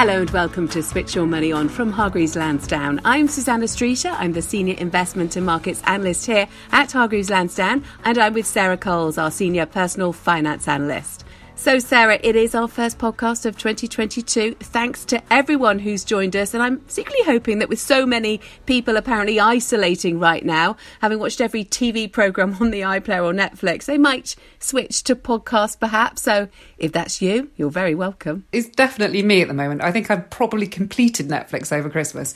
Hello 0.00 0.22
and 0.22 0.30
welcome 0.30 0.66
to 0.68 0.82
Switch 0.82 1.14
Your 1.14 1.26
Money 1.26 1.52
On 1.52 1.68
from 1.68 1.92
Hargreaves 1.92 2.34
Lansdown. 2.34 3.02
I'm 3.04 3.28
Susannah 3.28 3.68
Streeter. 3.68 4.08
I'm 4.08 4.32
the 4.32 4.40
Senior 4.40 4.76
Investment 4.78 5.36
and 5.36 5.44
Markets 5.44 5.82
Analyst 5.84 6.24
here 6.24 6.48
at 6.72 6.90
Hargreaves 6.90 7.28
Lansdown, 7.28 7.84
and 8.06 8.16
I'm 8.16 8.32
with 8.32 8.46
Sarah 8.46 8.78
Coles, 8.78 9.18
our 9.18 9.30
Senior 9.30 9.66
Personal 9.66 10.14
Finance 10.14 10.66
Analyst. 10.68 11.26
So, 11.60 11.78
Sarah, 11.78 12.18
it 12.22 12.36
is 12.36 12.54
our 12.54 12.68
first 12.68 12.96
podcast 12.96 13.44
of 13.44 13.58
2022. 13.58 14.54
Thanks 14.60 15.04
to 15.04 15.22
everyone 15.30 15.78
who's 15.78 16.04
joined 16.04 16.34
us. 16.34 16.54
And 16.54 16.62
I'm 16.62 16.80
secretly 16.88 17.22
hoping 17.26 17.58
that 17.58 17.68
with 17.68 17.78
so 17.78 18.06
many 18.06 18.40
people 18.64 18.96
apparently 18.96 19.38
isolating 19.38 20.18
right 20.18 20.42
now, 20.42 20.78
having 21.02 21.18
watched 21.18 21.38
every 21.38 21.66
TV 21.66 22.10
programme 22.10 22.56
on 22.62 22.70
the 22.70 22.80
iPlayer 22.80 23.22
or 23.22 23.34
Netflix, 23.34 23.84
they 23.84 23.98
might 23.98 24.36
switch 24.58 25.04
to 25.04 25.14
podcast 25.14 25.78
perhaps. 25.78 26.22
So, 26.22 26.48
if 26.78 26.92
that's 26.92 27.20
you, 27.20 27.50
you're 27.56 27.68
very 27.68 27.94
welcome. 27.94 28.46
It's 28.52 28.70
definitely 28.70 29.22
me 29.22 29.42
at 29.42 29.48
the 29.48 29.52
moment. 29.52 29.82
I 29.82 29.92
think 29.92 30.10
I've 30.10 30.30
probably 30.30 30.66
completed 30.66 31.28
Netflix 31.28 31.76
over 31.76 31.90
Christmas. 31.90 32.34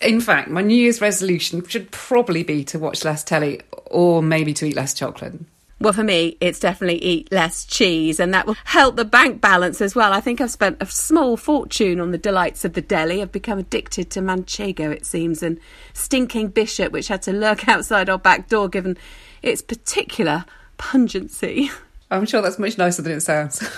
In 0.00 0.20
fact, 0.20 0.50
my 0.50 0.62
New 0.62 0.74
Year's 0.74 1.00
resolution 1.00 1.64
should 1.68 1.92
probably 1.92 2.42
be 2.42 2.64
to 2.64 2.80
watch 2.80 3.04
less 3.04 3.22
telly 3.22 3.60
or 3.84 4.24
maybe 4.24 4.52
to 4.54 4.66
eat 4.66 4.74
less 4.74 4.92
chocolate. 4.92 5.34
Well, 5.78 5.92
for 5.92 6.04
me, 6.04 6.38
it's 6.40 6.58
definitely 6.58 7.02
eat 7.02 7.30
less 7.30 7.66
cheese, 7.66 8.18
and 8.18 8.32
that 8.32 8.46
will 8.46 8.56
help 8.64 8.96
the 8.96 9.04
bank 9.04 9.42
balance 9.42 9.82
as 9.82 9.94
well. 9.94 10.12
I 10.12 10.20
think 10.20 10.40
I've 10.40 10.50
spent 10.50 10.78
a 10.80 10.86
small 10.86 11.36
fortune 11.36 12.00
on 12.00 12.12
the 12.12 12.18
delights 12.18 12.64
of 12.64 12.72
the 12.72 12.80
deli. 12.80 13.20
I've 13.20 13.30
become 13.30 13.58
addicted 13.58 14.08
to 14.10 14.20
manchego, 14.20 14.90
it 14.90 15.04
seems, 15.04 15.42
and 15.42 15.60
stinking 15.92 16.48
bishop, 16.48 16.92
which 16.92 17.08
had 17.08 17.20
to 17.22 17.32
lurk 17.32 17.68
outside 17.68 18.08
our 18.08 18.18
back 18.18 18.48
door 18.48 18.68
given 18.70 18.96
its 19.42 19.60
particular 19.60 20.46
pungency. 20.78 21.70
I'm 22.08 22.24
sure 22.24 22.40
that's 22.40 22.58
much 22.58 22.78
nicer 22.78 23.02
than 23.02 23.12
it 23.12 23.20
sounds. 23.22 23.68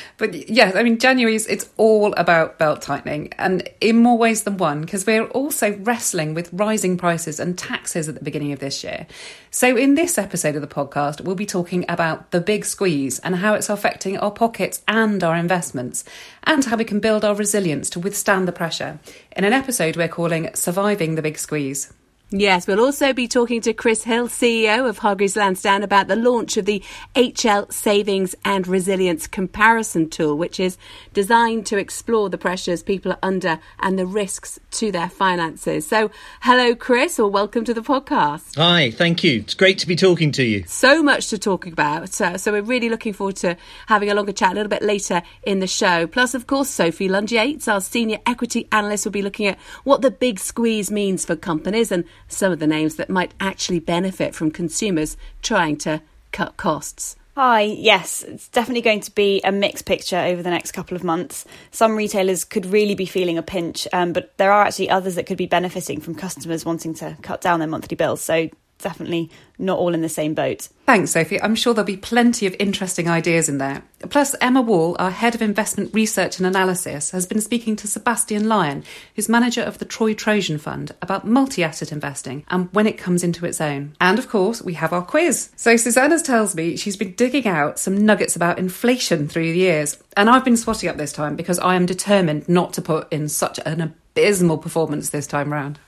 but 0.18 0.50
yes, 0.50 0.76
I 0.76 0.82
mean, 0.82 0.98
January 0.98 1.34
is 1.34 1.46
it's 1.46 1.70
all 1.78 2.12
about 2.18 2.58
belt 2.58 2.82
tightening 2.82 3.32
and 3.38 3.66
in 3.80 3.96
more 3.96 4.18
ways 4.18 4.42
than 4.42 4.58
one, 4.58 4.82
because 4.82 5.06
we're 5.06 5.24
also 5.28 5.74
wrestling 5.78 6.34
with 6.34 6.52
rising 6.52 6.98
prices 6.98 7.40
and 7.40 7.56
taxes 7.56 8.06
at 8.06 8.14
the 8.14 8.22
beginning 8.22 8.52
of 8.52 8.58
this 8.58 8.84
year. 8.84 9.06
So, 9.50 9.74
in 9.74 9.94
this 9.94 10.18
episode 10.18 10.54
of 10.54 10.60
the 10.60 10.68
podcast, 10.68 11.22
we'll 11.22 11.34
be 11.34 11.46
talking 11.46 11.86
about 11.88 12.30
the 12.30 12.42
big 12.42 12.66
squeeze 12.66 13.20
and 13.20 13.36
how 13.36 13.54
it's 13.54 13.70
affecting 13.70 14.18
our 14.18 14.32
pockets 14.32 14.82
and 14.86 15.24
our 15.24 15.36
investments, 15.36 16.04
and 16.44 16.66
how 16.66 16.76
we 16.76 16.84
can 16.84 17.00
build 17.00 17.24
our 17.24 17.34
resilience 17.34 17.88
to 17.90 18.00
withstand 18.00 18.46
the 18.46 18.52
pressure 18.52 18.98
in 19.34 19.44
an 19.44 19.54
episode 19.54 19.96
we're 19.96 20.08
calling 20.08 20.50
Surviving 20.54 21.14
the 21.14 21.22
Big 21.22 21.38
Squeeze. 21.38 21.90
Yes, 22.30 22.66
we'll 22.66 22.82
also 22.82 23.14
be 23.14 23.26
talking 23.26 23.62
to 23.62 23.72
Chris 23.72 24.02
Hill, 24.02 24.28
CEO 24.28 24.86
of 24.86 24.98
Hargreaves 24.98 25.34
Lansdown, 25.34 25.82
about 25.82 26.08
the 26.08 26.16
launch 26.16 26.58
of 26.58 26.66
the 26.66 26.84
HL 27.14 27.72
Savings 27.72 28.34
and 28.44 28.66
Resilience 28.68 29.26
Comparison 29.26 30.10
Tool, 30.10 30.36
which 30.36 30.60
is 30.60 30.76
designed 31.14 31.64
to 31.64 31.78
explore 31.78 32.28
the 32.28 32.36
pressures 32.36 32.82
people 32.82 33.12
are 33.12 33.18
under 33.22 33.60
and 33.80 33.98
the 33.98 34.04
risks 34.04 34.60
to 34.72 34.92
their 34.92 35.08
finances. 35.08 35.88
So, 35.88 36.10
hello, 36.42 36.74
Chris, 36.74 37.18
or 37.18 37.30
welcome 37.30 37.64
to 37.64 37.72
the 37.72 37.80
podcast. 37.80 38.56
Hi, 38.56 38.90
thank 38.90 39.24
you. 39.24 39.40
It's 39.40 39.54
great 39.54 39.78
to 39.78 39.86
be 39.86 39.96
talking 39.96 40.30
to 40.32 40.44
you. 40.44 40.64
So 40.66 41.02
much 41.02 41.28
to 41.28 41.38
talk 41.38 41.66
about. 41.66 42.20
Uh, 42.20 42.36
so, 42.36 42.52
we're 42.52 42.60
really 42.60 42.90
looking 42.90 43.14
forward 43.14 43.36
to 43.36 43.56
having 43.86 44.10
a 44.10 44.14
longer 44.14 44.32
chat 44.32 44.52
a 44.52 44.54
little 44.54 44.68
bit 44.68 44.82
later 44.82 45.22
in 45.44 45.60
the 45.60 45.66
show. 45.66 46.06
Plus, 46.06 46.34
of 46.34 46.46
course, 46.46 46.68
Sophie 46.68 47.08
Lund-Yates, 47.08 47.68
our 47.68 47.80
senior 47.80 48.18
equity 48.26 48.68
analyst, 48.70 49.06
will 49.06 49.12
be 49.12 49.22
looking 49.22 49.46
at 49.46 49.58
what 49.84 50.02
the 50.02 50.10
big 50.10 50.38
squeeze 50.38 50.90
means 50.90 51.24
for 51.24 51.34
companies 51.34 51.90
and 51.90 52.04
some 52.26 52.52
of 52.52 52.58
the 52.58 52.66
names 52.66 52.96
that 52.96 53.08
might 53.08 53.32
actually 53.40 53.80
benefit 53.80 54.34
from 54.34 54.50
consumers 54.50 55.16
trying 55.42 55.76
to 55.78 56.02
cut 56.32 56.56
costs. 56.56 57.16
Hi, 57.36 57.60
yes, 57.60 58.24
it's 58.24 58.48
definitely 58.48 58.80
going 58.80 58.98
to 59.02 59.12
be 59.12 59.40
a 59.42 59.52
mixed 59.52 59.84
picture 59.84 60.18
over 60.18 60.42
the 60.42 60.50
next 60.50 60.72
couple 60.72 60.96
of 60.96 61.04
months. 61.04 61.44
Some 61.70 61.94
retailers 61.94 62.44
could 62.44 62.66
really 62.66 62.96
be 62.96 63.06
feeling 63.06 63.38
a 63.38 63.44
pinch, 63.44 63.86
um, 63.92 64.12
but 64.12 64.36
there 64.38 64.50
are 64.50 64.64
actually 64.64 64.90
others 64.90 65.14
that 65.14 65.26
could 65.26 65.38
be 65.38 65.46
benefiting 65.46 66.00
from 66.00 66.16
customers 66.16 66.64
wanting 66.64 66.94
to 66.94 67.16
cut 67.22 67.40
down 67.40 67.60
their 67.60 67.68
monthly 67.68 67.94
bills. 67.94 68.20
So 68.20 68.50
definitely 68.78 69.30
not 69.58 69.78
all 69.78 69.94
in 69.94 70.02
the 70.02 70.08
same 70.08 70.34
boat. 70.34 70.68
Thanks, 70.86 71.10
Sophie. 71.10 71.42
I'm 71.42 71.54
sure 71.54 71.74
there'll 71.74 71.86
be 71.86 71.96
plenty 71.96 72.46
of 72.46 72.54
interesting 72.58 73.08
ideas 73.08 73.48
in 73.48 73.58
there. 73.58 73.82
Plus, 74.08 74.34
Emma 74.40 74.62
Wall, 74.62 74.96
our 74.98 75.10
head 75.10 75.34
of 75.34 75.42
investment 75.42 75.92
research 75.92 76.38
and 76.38 76.46
analysis, 76.46 77.10
has 77.10 77.26
been 77.26 77.40
speaking 77.40 77.76
to 77.76 77.88
Sebastian 77.88 78.48
Lyon, 78.48 78.84
who's 79.14 79.28
manager 79.28 79.62
of 79.62 79.78
the 79.78 79.84
Troy 79.84 80.14
Trojan 80.14 80.58
Fund, 80.58 80.94
about 81.02 81.26
multi 81.26 81.64
asset 81.64 81.92
investing 81.92 82.44
and 82.48 82.72
when 82.72 82.86
it 82.86 82.96
comes 82.96 83.24
into 83.24 83.44
its 83.44 83.60
own. 83.60 83.94
And 84.00 84.18
of 84.18 84.28
course, 84.28 84.62
we 84.62 84.74
have 84.74 84.92
our 84.92 85.02
quiz. 85.02 85.50
So, 85.56 85.76
Susannah 85.76 86.20
tells 86.20 86.54
me 86.54 86.76
she's 86.76 86.96
been 86.96 87.14
digging 87.14 87.46
out 87.46 87.78
some 87.78 88.06
nuggets 88.06 88.36
about 88.36 88.58
inflation 88.58 89.28
through 89.28 89.52
the 89.52 89.58
years. 89.58 90.02
And 90.16 90.30
I've 90.30 90.44
been 90.44 90.56
spotting 90.56 90.88
up 90.88 90.96
this 90.96 91.12
time 91.12 91.36
because 91.36 91.58
I 91.58 91.74
am 91.74 91.86
determined 91.86 92.48
not 92.48 92.72
to 92.74 92.82
put 92.82 93.12
in 93.12 93.28
such 93.28 93.60
an 93.66 93.80
abysmal 93.80 94.58
performance 94.58 95.10
this 95.10 95.26
time 95.26 95.52
round. 95.52 95.78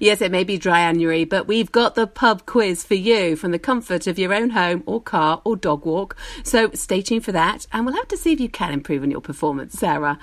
Yes, 0.00 0.20
it 0.20 0.30
may 0.30 0.44
be 0.44 0.58
dry 0.58 0.84
January, 0.84 1.24
but 1.24 1.46
we've 1.46 1.72
got 1.72 1.94
the 1.94 2.06
pub 2.06 2.44
quiz 2.44 2.84
for 2.84 2.94
you 2.94 3.36
from 3.36 3.52
the 3.52 3.58
comfort 3.58 4.06
of 4.06 4.18
your 4.18 4.34
own 4.34 4.50
home 4.50 4.82
or 4.84 5.00
car 5.00 5.40
or 5.44 5.56
dog 5.56 5.86
walk. 5.86 6.14
So 6.42 6.70
stay 6.74 7.00
tuned 7.00 7.24
for 7.24 7.32
that, 7.32 7.66
and 7.72 7.86
we'll 7.86 7.94
have 7.94 8.08
to 8.08 8.16
see 8.18 8.32
if 8.32 8.38
you 8.38 8.50
can 8.50 8.70
improve 8.70 9.02
on 9.02 9.10
your 9.10 9.22
performance, 9.22 9.72
Sarah. 9.78 10.18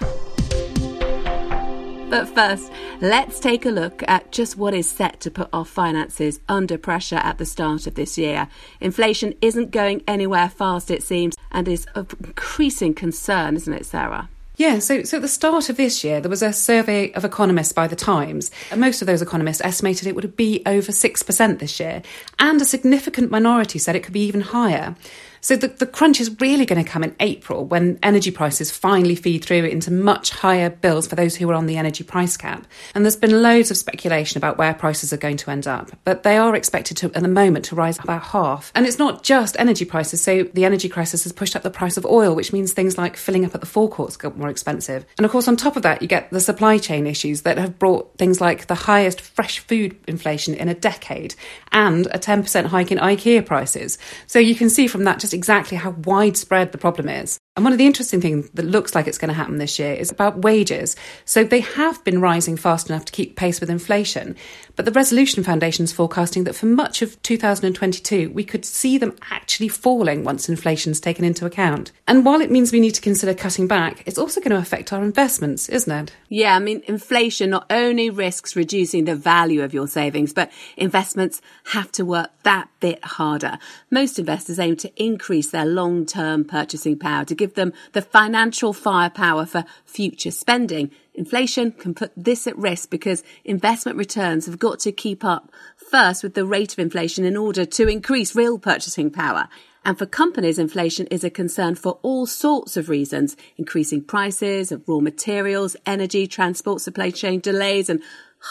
But 2.11 2.27
first, 2.27 2.71
let's 2.99 3.39
take 3.39 3.65
a 3.65 3.69
look 3.69 4.03
at 4.07 4.31
just 4.31 4.55
what 4.55 4.75
is 4.75 4.87
set 4.87 5.19
to 5.21 5.31
put 5.31 5.49
our 5.51 5.65
finances 5.65 6.39
under 6.47 6.77
pressure 6.77 7.15
at 7.23 7.39
the 7.39 7.45
start 7.45 7.87
of 7.87 7.95
this 7.95 8.17
year. 8.17 8.49
Inflation 8.79 9.33
isn't 9.41 9.71
going 9.71 10.03
anywhere 10.07 10.49
fast, 10.49 10.91
it 10.91 11.01
seems, 11.01 11.35
and 11.51 11.67
is 11.67 11.87
of 11.95 12.13
increasing 12.23 12.93
concern, 12.93 13.55
isn't 13.55 13.73
it, 13.73 13.85
Sarah? 13.85 14.29
Yeah, 14.61 14.77
so 14.77 15.01
so 15.01 15.17
at 15.17 15.23
the 15.23 15.27
start 15.27 15.69
of 15.69 15.77
this 15.77 16.03
year, 16.03 16.21
there 16.21 16.29
was 16.29 16.43
a 16.43 16.53
survey 16.53 17.11
of 17.13 17.25
economists 17.25 17.73
by 17.73 17.87
the 17.87 17.95
Times. 17.95 18.51
And 18.69 18.79
most 18.79 19.01
of 19.01 19.07
those 19.07 19.19
economists 19.19 19.59
estimated 19.63 20.05
it 20.05 20.13
would 20.13 20.37
be 20.37 20.61
over 20.67 20.91
6% 20.91 21.57
this 21.57 21.79
year, 21.79 22.03
and 22.37 22.61
a 22.61 22.65
significant 22.65 23.31
minority 23.31 23.79
said 23.79 23.95
it 23.95 24.03
could 24.03 24.13
be 24.13 24.23
even 24.27 24.41
higher. 24.41 24.95
So 25.41 25.55
the, 25.55 25.69
the 25.69 25.87
crunch 25.87 26.21
is 26.21 26.39
really 26.39 26.67
going 26.67 26.83
to 26.83 26.89
come 26.89 27.03
in 27.03 27.15
April 27.19 27.65
when 27.65 27.97
energy 28.03 28.29
prices 28.29 28.69
finally 28.69 29.15
feed 29.15 29.43
through 29.43 29.65
into 29.65 29.91
much 29.91 30.29
higher 30.29 30.69
bills 30.69 31.07
for 31.07 31.15
those 31.15 31.35
who 31.35 31.49
are 31.49 31.55
on 31.55 31.65
the 31.65 31.77
energy 31.77 32.03
price 32.03 32.37
cap. 32.37 32.67
And 32.93 33.03
there's 33.03 33.15
been 33.15 33.41
loads 33.41 33.71
of 33.71 33.77
speculation 33.77 34.37
about 34.37 34.59
where 34.59 34.71
prices 34.75 35.11
are 35.11 35.17
going 35.17 35.37
to 35.37 35.49
end 35.49 35.65
up, 35.65 35.91
but 36.03 36.21
they 36.21 36.37
are 36.37 36.55
expected 36.55 36.97
to, 36.97 37.07
at 37.07 37.23
the 37.23 37.27
moment, 37.27 37.65
to 37.65 37.75
rise 37.75 37.97
about 37.97 38.21
half. 38.21 38.71
And 38.75 38.85
it's 38.85 38.99
not 38.99 39.23
just 39.23 39.55
energy 39.57 39.83
prices. 39.83 40.21
So 40.21 40.43
the 40.43 40.63
energy 40.63 40.87
crisis 40.87 41.23
has 41.23 41.33
pushed 41.33 41.55
up 41.55 41.63
the 41.63 41.71
price 41.71 41.97
of 41.97 42.05
oil, 42.05 42.35
which 42.35 42.53
means 42.53 42.71
things 42.71 42.99
like 42.99 43.17
filling 43.17 43.43
up 43.43 43.55
at 43.55 43.61
the 43.61 43.67
forecourts 43.67 44.17
got 44.17 44.37
more 44.37 44.49
expensive. 44.49 45.07
And 45.17 45.25
of 45.25 45.31
course, 45.31 45.47
on 45.47 45.57
top 45.57 45.75
of 45.75 45.81
that, 45.81 46.03
you 46.03 46.07
get 46.07 46.29
the 46.29 46.39
supply 46.39 46.77
chain 46.77 47.07
issues 47.07 47.41
that 47.41 47.57
have 47.57 47.79
brought 47.79 48.15
things 48.19 48.39
like 48.39 48.67
the 48.67 48.75
highest 48.75 49.19
fresh 49.21 49.57
food 49.57 49.97
inflation 50.07 50.53
in 50.53 50.69
a 50.69 50.75
decade 50.75 51.33
and 51.71 52.05
a 52.07 52.19
10% 52.19 52.65
hike 52.67 52.91
in 52.91 52.99
IKEA 52.99 53.43
prices. 53.43 53.97
So 54.27 54.37
you 54.37 54.53
can 54.53 54.69
see 54.69 54.85
from 54.85 55.05
that 55.05 55.19
just 55.19 55.30
exactly 55.33 55.77
how 55.77 55.91
widespread 55.91 56.71
the 56.71 56.77
problem 56.77 57.09
is. 57.09 57.39
And 57.57 57.65
one 57.65 57.73
of 57.73 57.77
the 57.79 57.85
interesting 57.85 58.21
things 58.21 58.49
that 58.51 58.63
looks 58.63 58.95
like 58.95 59.07
it's 59.07 59.17
going 59.17 59.27
to 59.27 59.33
happen 59.33 59.57
this 59.57 59.77
year 59.77 59.91
is 59.91 60.09
about 60.09 60.41
wages. 60.41 60.95
So 61.25 61.43
they 61.43 61.59
have 61.59 62.01
been 62.05 62.21
rising 62.21 62.55
fast 62.55 62.89
enough 62.89 63.03
to 63.03 63.11
keep 63.11 63.35
pace 63.35 63.59
with 63.59 63.69
inflation. 63.69 64.37
But 64.77 64.85
the 64.85 64.91
Resolution 64.93 65.43
Foundation 65.43 65.83
is 65.83 65.91
forecasting 65.91 66.45
that 66.45 66.55
for 66.55 66.67
much 66.67 67.01
of 67.01 67.21
2022, 67.23 68.31
we 68.31 68.45
could 68.45 68.63
see 68.63 68.97
them 68.97 69.17
actually 69.31 69.67
falling 69.67 70.23
once 70.23 70.47
inflation's 70.47 71.01
taken 71.01 71.25
into 71.25 71.45
account. 71.45 71.91
And 72.07 72.23
while 72.23 72.39
it 72.39 72.51
means 72.51 72.71
we 72.71 72.79
need 72.79 72.95
to 72.95 73.01
consider 73.01 73.33
cutting 73.33 73.67
back, 73.67 74.03
it's 74.05 74.17
also 74.17 74.39
going 74.39 74.51
to 74.51 74.57
affect 74.57 74.93
our 74.93 75.03
investments, 75.03 75.67
isn't 75.67 75.91
it? 75.91 76.15
Yeah, 76.29 76.55
I 76.55 76.59
mean, 76.59 76.81
inflation 76.87 77.49
not 77.49 77.65
only 77.69 78.09
risks 78.09 78.55
reducing 78.55 79.03
the 79.03 79.15
value 79.15 79.61
of 79.61 79.73
your 79.73 79.89
savings, 79.89 80.31
but 80.31 80.49
investments 80.77 81.41
have 81.65 81.91
to 81.91 82.05
work 82.05 82.31
that 82.43 82.69
bit 82.79 83.03
harder. 83.03 83.59
Most 83.89 84.17
investors 84.17 84.57
aim 84.57 84.77
to 84.77 85.03
increase 85.03 85.51
their 85.51 85.65
long 85.65 86.05
term 86.05 86.45
purchasing 86.45 86.97
power 86.97 87.25
to 87.25 87.40
give 87.41 87.55
them 87.55 87.73
the 87.93 88.03
financial 88.03 88.71
firepower 88.71 89.47
for 89.47 89.65
future 89.83 90.29
spending. 90.29 90.91
Inflation 91.15 91.71
can 91.71 91.95
put 91.95 92.11
this 92.15 92.45
at 92.45 92.55
risk 92.55 92.91
because 92.91 93.23
investment 93.43 93.97
returns 93.97 94.45
have 94.45 94.59
got 94.59 94.79
to 94.81 94.91
keep 94.91 95.23
up 95.25 95.51
first 95.75 96.21
with 96.21 96.35
the 96.35 96.45
rate 96.45 96.71
of 96.71 96.77
inflation 96.77 97.25
in 97.25 97.35
order 97.35 97.65
to 97.65 97.87
increase 97.87 98.35
real 98.35 98.59
purchasing 98.59 99.09
power. 99.09 99.49
And 99.83 99.97
for 99.97 100.05
companies, 100.05 100.59
inflation 100.59 101.07
is 101.07 101.23
a 101.23 101.31
concern 101.31 101.73
for 101.73 101.97
all 102.03 102.27
sorts 102.27 102.77
of 102.77 102.89
reasons, 102.89 103.35
increasing 103.57 104.03
prices 104.03 104.71
of 104.71 104.87
raw 104.87 104.99
materials, 104.99 105.75
energy, 105.87 106.27
transport, 106.27 106.81
supply 106.81 107.09
chain 107.09 107.39
delays, 107.39 107.89
and 107.89 108.03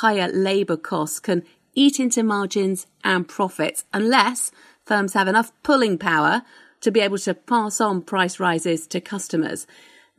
higher 0.03 0.29
labour 0.33 0.77
costs 0.77 1.21
can 1.21 1.45
eat 1.75 2.01
into 2.01 2.25
margins 2.25 2.89
and 3.05 3.29
profits 3.29 3.85
unless 3.93 4.51
firms 4.85 5.15
have 5.15 5.29
enough 5.29 5.53
pulling 5.63 5.97
power 5.97 6.43
to 6.81 6.91
be 6.91 7.01
able 7.01 7.19
to 7.19 7.35
pass 7.35 7.81
on 7.81 8.03
price 8.03 8.41
rises 8.41 8.87
to 8.89 9.01
customers. 9.01 9.67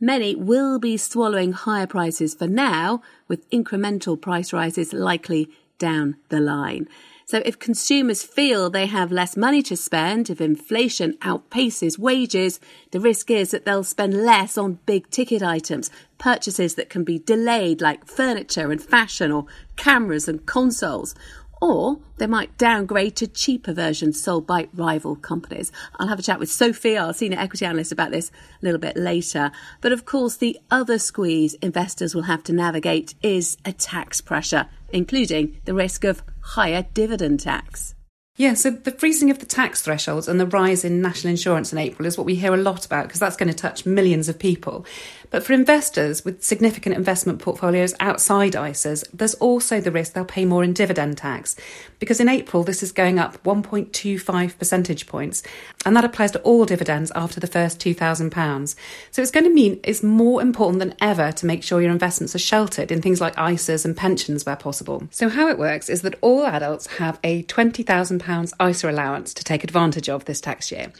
Many 0.00 0.34
will 0.34 0.78
be 0.78 0.96
swallowing 0.96 1.52
higher 1.52 1.86
prices 1.86 2.34
for 2.34 2.48
now, 2.48 3.02
with 3.28 3.48
incremental 3.50 4.20
price 4.20 4.52
rises 4.52 4.92
likely 4.92 5.48
down 5.78 6.16
the 6.28 6.40
line. 6.40 6.88
So 7.24 7.40
if 7.46 7.58
consumers 7.58 8.22
feel 8.22 8.68
they 8.68 8.86
have 8.86 9.10
less 9.10 9.36
money 9.36 9.62
to 9.62 9.76
spend, 9.76 10.28
if 10.28 10.40
inflation 10.40 11.14
outpaces 11.22 11.98
wages, 11.98 12.60
the 12.90 13.00
risk 13.00 13.30
is 13.30 13.52
that 13.52 13.64
they'll 13.64 13.84
spend 13.84 14.24
less 14.24 14.58
on 14.58 14.80
big 14.86 15.08
ticket 15.10 15.42
items, 15.42 15.88
purchases 16.18 16.74
that 16.74 16.90
can 16.90 17.04
be 17.04 17.18
delayed 17.18 17.80
like 17.80 18.06
furniture 18.06 18.70
and 18.70 18.82
fashion 18.82 19.32
or 19.32 19.46
cameras 19.76 20.28
and 20.28 20.44
consoles. 20.46 21.14
Or 21.62 22.00
they 22.16 22.26
might 22.26 22.58
downgrade 22.58 23.14
to 23.16 23.28
cheaper 23.28 23.72
versions 23.72 24.20
sold 24.20 24.48
by 24.48 24.66
rival 24.74 25.14
companies. 25.14 25.70
I'll 25.96 26.08
have 26.08 26.18
a 26.18 26.22
chat 26.22 26.40
with 26.40 26.50
Sophie, 26.50 26.98
our 26.98 27.14
senior 27.14 27.38
equity 27.38 27.64
analyst, 27.64 27.92
about 27.92 28.10
this 28.10 28.32
a 28.60 28.64
little 28.64 28.80
bit 28.80 28.96
later. 28.96 29.52
But 29.80 29.92
of 29.92 30.04
course, 30.04 30.34
the 30.34 30.58
other 30.72 30.98
squeeze 30.98 31.54
investors 31.54 32.16
will 32.16 32.22
have 32.22 32.42
to 32.44 32.52
navigate 32.52 33.14
is 33.22 33.58
a 33.64 33.72
tax 33.72 34.20
pressure, 34.20 34.66
including 34.92 35.60
the 35.64 35.72
risk 35.72 36.02
of 36.02 36.24
higher 36.40 36.84
dividend 36.94 37.38
tax. 37.38 37.94
Yeah, 38.36 38.54
so 38.54 38.70
the 38.70 38.92
freezing 38.92 39.30
of 39.30 39.40
the 39.40 39.46
tax 39.46 39.82
thresholds 39.82 40.26
and 40.26 40.40
the 40.40 40.46
rise 40.46 40.86
in 40.86 41.02
national 41.02 41.32
insurance 41.32 41.70
in 41.70 41.78
April 41.78 42.06
is 42.06 42.16
what 42.16 42.24
we 42.24 42.34
hear 42.34 42.54
a 42.54 42.56
lot 42.56 42.86
about 42.86 43.06
because 43.06 43.20
that's 43.20 43.36
going 43.36 43.50
to 43.50 43.54
touch 43.54 43.84
millions 43.84 44.26
of 44.26 44.38
people. 44.38 44.86
But 45.28 45.44
for 45.44 45.52
investors 45.52 46.24
with 46.24 46.42
significant 46.42 46.96
investment 46.96 47.40
portfolios 47.40 47.94
outside 48.00 48.54
ISAs, 48.54 49.04
there's 49.12 49.34
also 49.34 49.82
the 49.82 49.90
risk 49.90 50.14
they'll 50.14 50.24
pay 50.24 50.46
more 50.46 50.64
in 50.64 50.72
dividend 50.72 51.18
tax. 51.18 51.56
Because 51.98 52.20
in 52.20 52.28
April, 52.28 52.64
this 52.64 52.82
is 52.82 52.90
going 52.90 53.18
up 53.18 53.42
1.25 53.44 54.58
percentage 54.58 55.06
points, 55.06 55.42
and 55.84 55.94
that 55.94 56.04
applies 56.04 56.32
to 56.32 56.40
all 56.40 56.64
dividends 56.64 57.12
after 57.14 57.38
the 57.38 57.46
first 57.46 57.80
£2,000. 57.80 58.74
So 59.10 59.22
it's 59.22 59.30
going 59.30 59.44
to 59.44 59.52
mean 59.52 59.78
it's 59.84 60.02
more 60.02 60.40
important 60.40 60.78
than 60.80 60.94
ever 61.02 61.32
to 61.32 61.46
make 61.46 61.62
sure 61.62 61.82
your 61.82 61.90
investments 61.90 62.34
are 62.34 62.38
sheltered 62.38 62.90
in 62.90 63.02
things 63.02 63.20
like 63.20 63.36
ISAs 63.36 63.84
and 63.84 63.96
pensions 63.96 64.44
where 64.44 64.56
possible. 64.56 65.06
So, 65.10 65.28
how 65.28 65.48
it 65.48 65.58
works 65.58 65.88
is 65.88 66.02
that 66.02 66.16
all 66.20 66.44
adults 66.44 66.86
have 66.98 67.18
a 67.22 67.42
£20,000 67.44 68.21
ISA 68.28 68.90
allowance 68.90 69.34
to 69.34 69.44
take 69.44 69.64
advantage 69.64 70.08
of 70.08 70.24
this 70.24 70.40
tax 70.40 70.70
year 70.72 70.92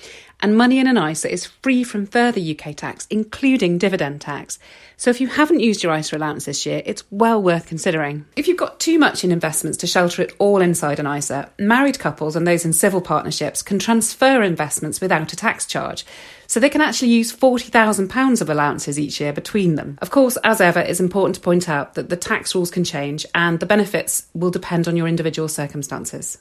and 0.43 0.57
money 0.57 0.81
in 0.81 0.89
an 0.89 0.99
ISA 0.99 1.33
is 1.33 1.47
free 1.47 1.85
from 1.85 2.05
further 2.05 2.41
UK 2.41 2.75
tax, 2.75 3.07
including 3.11 3.79
dividend 3.79 4.21
tax. 4.21 4.59
So 4.97 5.09
if 5.09 5.21
you 5.21 5.29
haven't 5.29 5.61
used 5.61 5.85
your 5.85 5.95
ISA 5.95 6.17
allowance 6.17 6.47
this 6.47 6.67
year, 6.67 6.83
it's 6.85 7.05
well 7.13 7.41
worth 7.41 7.67
considering. 7.67 8.27
If 8.35 8.49
you've 8.49 8.57
got 8.57 8.81
too 8.81 8.99
much 8.99 9.23
in 9.23 9.31
investments 9.31 9.79
to 9.79 9.87
shelter 9.87 10.21
it 10.21 10.35
all 10.41 10.61
inside 10.61 10.99
an 10.99 11.07
ISA, 11.07 11.49
married 11.61 12.01
couples 12.01 12.35
and 12.35 12.45
those 12.45 12.65
in 12.65 12.73
civil 12.73 13.01
partnerships 13.01 13.63
can 13.63 13.79
transfer 13.79 14.43
investments 14.43 15.01
without 15.01 15.33
a 15.33 15.37
tax 15.37 15.65
charge. 15.65 16.05
So 16.49 16.59
they 16.59 16.69
can 16.69 16.81
actually 16.81 17.13
use 17.13 17.35
£40,000 17.35 18.41
of 18.41 18.51
allowances 18.51 18.99
each 18.99 19.21
year 19.21 19.33
between 19.33 19.77
them. 19.77 19.97
Of 20.03 20.11
course, 20.11 20.37
as 20.43 20.61
ever, 20.61 20.81
it's 20.81 21.01
important 21.01 21.37
to 21.37 21.41
point 21.41 21.69
out 21.69 21.95
that 21.95 22.09
the 22.09 22.17
tax 22.17 22.53
rules 22.55 22.73
can 22.73 22.83
change 22.83 23.25
and 23.33 23.61
the 23.61 23.67
benefits 23.67 24.27
will 24.35 24.51
depend 24.51 24.89
on 24.89 24.97
your 24.97 25.07
individual 25.07 25.47
circumstances. 25.47 26.39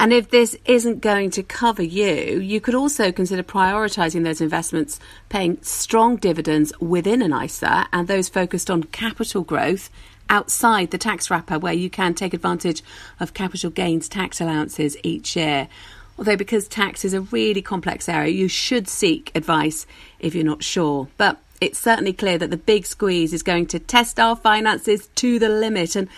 And 0.00 0.14
if 0.14 0.30
this 0.30 0.56
isn't 0.64 1.02
going 1.02 1.28
to 1.32 1.42
cover 1.42 1.82
you, 1.82 2.40
you 2.40 2.58
could 2.58 2.74
also 2.74 3.12
consider 3.12 3.42
prioritising 3.42 4.24
those 4.24 4.40
investments, 4.40 4.98
paying 5.28 5.58
strong 5.60 6.16
dividends 6.16 6.72
within 6.80 7.20
an 7.20 7.34
ISA 7.34 7.86
and 7.92 8.08
those 8.08 8.30
focused 8.30 8.70
on 8.70 8.84
capital 8.84 9.42
growth 9.42 9.90
outside 10.30 10.90
the 10.90 10.96
tax 10.96 11.30
wrapper, 11.30 11.58
where 11.58 11.74
you 11.74 11.90
can 11.90 12.14
take 12.14 12.32
advantage 12.32 12.82
of 13.20 13.34
capital 13.34 13.68
gains 13.68 14.08
tax 14.08 14.40
allowances 14.40 14.96
each 15.02 15.36
year. 15.36 15.68
Although, 16.16 16.36
because 16.36 16.66
tax 16.66 17.04
is 17.04 17.12
a 17.12 17.20
really 17.20 17.60
complex 17.60 18.08
area, 18.08 18.32
you 18.32 18.48
should 18.48 18.88
seek 18.88 19.30
advice 19.34 19.86
if 20.18 20.34
you're 20.34 20.44
not 20.44 20.64
sure. 20.64 21.08
But 21.18 21.42
it's 21.60 21.78
certainly 21.78 22.14
clear 22.14 22.38
that 22.38 22.48
the 22.48 22.56
big 22.56 22.86
squeeze 22.86 23.34
is 23.34 23.42
going 23.42 23.66
to 23.66 23.78
test 23.78 24.18
our 24.18 24.34
finances 24.34 25.08
to 25.16 25.38
the 25.38 25.50
limit. 25.50 25.94
And 25.94 26.08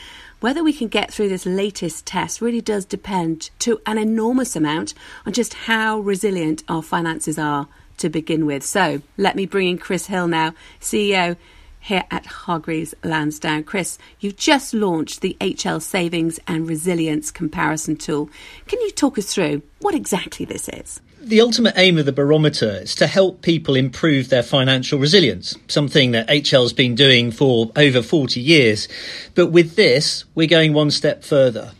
whether 0.43 0.65
we 0.65 0.73
can 0.73 0.89
get 0.89 1.12
through 1.12 1.29
this 1.29 1.47
latest 1.47 2.05
test 2.05 2.41
really 2.41 2.61
does 2.61 2.85
depend 2.85 3.50
to 3.61 3.81
an 3.87 3.97
enormous 3.97 4.56
amount 4.56 4.93
on 5.25 5.33
just 5.33 5.55
how 5.55 6.00
resilient 6.00 6.65
our 6.69 6.83
finances 6.83 7.39
are 7.39 7.69
to 7.97 8.09
begin 8.09 8.44
with. 8.44 8.65
So 8.65 9.03
let 9.17 9.37
me 9.37 9.47
bring 9.47 9.69
in 9.69 9.79
Chris 9.79 10.06
Hill 10.06 10.27
now, 10.27 10.53
CEO 10.81 11.37
here 11.79 12.05
at 12.11 12.27
Hargreaves 12.27 12.93
Lansdown. 13.05 13.62
Chris, 13.62 13.99
you've 14.19 14.37
just 14.37 14.75
launched 14.75 15.21
the 15.21 15.37
HL 15.41 15.81
Savings 15.81 16.41
and 16.49 16.69
Resilience 16.69 17.31
Comparison 17.31 17.97
Tool. 17.97 18.29
Can 18.67 18.81
you 18.81 18.91
talk 18.91 19.19
us 19.19 19.33
through 19.33 19.62
what 19.81 19.94
exactly 19.94 20.44
this 20.44 20.69
is? 20.69 21.00
The 21.24 21.40
ultimate 21.40 21.74
aim 21.76 21.98
of 21.98 22.04
the 22.04 22.10
barometer 22.10 22.80
is 22.82 22.96
to 22.96 23.06
help 23.06 23.42
people 23.42 23.76
improve 23.76 24.28
their 24.28 24.42
financial 24.42 24.98
resilience, 24.98 25.56
something 25.69 26.10
that 26.10 26.28
HL's 26.28 26.72
been 26.72 26.96
doing 26.96 27.30
for 27.30 27.70
over 27.76 28.02
40 28.02 28.40
years. 28.40 28.88
But 29.36 29.46
with 29.46 29.76
this, 29.76 30.24
we're 30.34 30.48
going 30.48 30.72
one 30.72 30.90
step 30.90 31.22
further. 31.22 31.74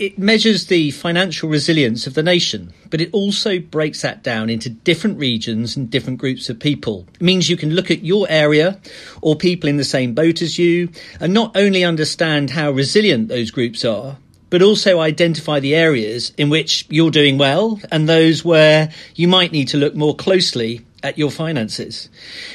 It 0.00 0.18
measures 0.18 0.66
the 0.66 0.90
financial 0.90 1.48
resilience 1.48 2.08
of 2.08 2.14
the 2.14 2.24
nation, 2.24 2.72
but 2.90 3.00
it 3.00 3.10
also 3.12 3.60
breaks 3.60 4.02
that 4.02 4.24
down 4.24 4.50
into 4.50 4.68
different 4.68 5.16
regions 5.16 5.76
and 5.76 5.88
different 5.88 6.18
groups 6.18 6.50
of 6.50 6.58
people. 6.58 7.06
It 7.14 7.22
means 7.22 7.48
you 7.48 7.56
can 7.56 7.76
look 7.76 7.92
at 7.92 8.04
your 8.04 8.26
area 8.28 8.80
or 9.22 9.36
people 9.36 9.68
in 9.68 9.76
the 9.76 9.84
same 9.84 10.12
boat 10.12 10.42
as 10.42 10.58
you 10.58 10.88
and 11.20 11.32
not 11.32 11.56
only 11.56 11.84
understand 11.84 12.50
how 12.50 12.72
resilient 12.72 13.28
those 13.28 13.52
groups 13.52 13.84
are, 13.84 14.16
but 14.50 14.62
also 14.62 15.00
identify 15.00 15.60
the 15.60 15.74
areas 15.74 16.32
in 16.36 16.50
which 16.50 16.86
you're 16.88 17.10
doing 17.10 17.38
well 17.38 17.80
and 17.90 18.08
those 18.08 18.44
where 18.44 18.90
you 19.14 19.28
might 19.28 19.52
need 19.52 19.68
to 19.68 19.76
look 19.76 19.94
more 19.94 20.14
closely 20.14 20.84
at 21.02 21.18
your 21.18 21.30
finances. 21.30 22.08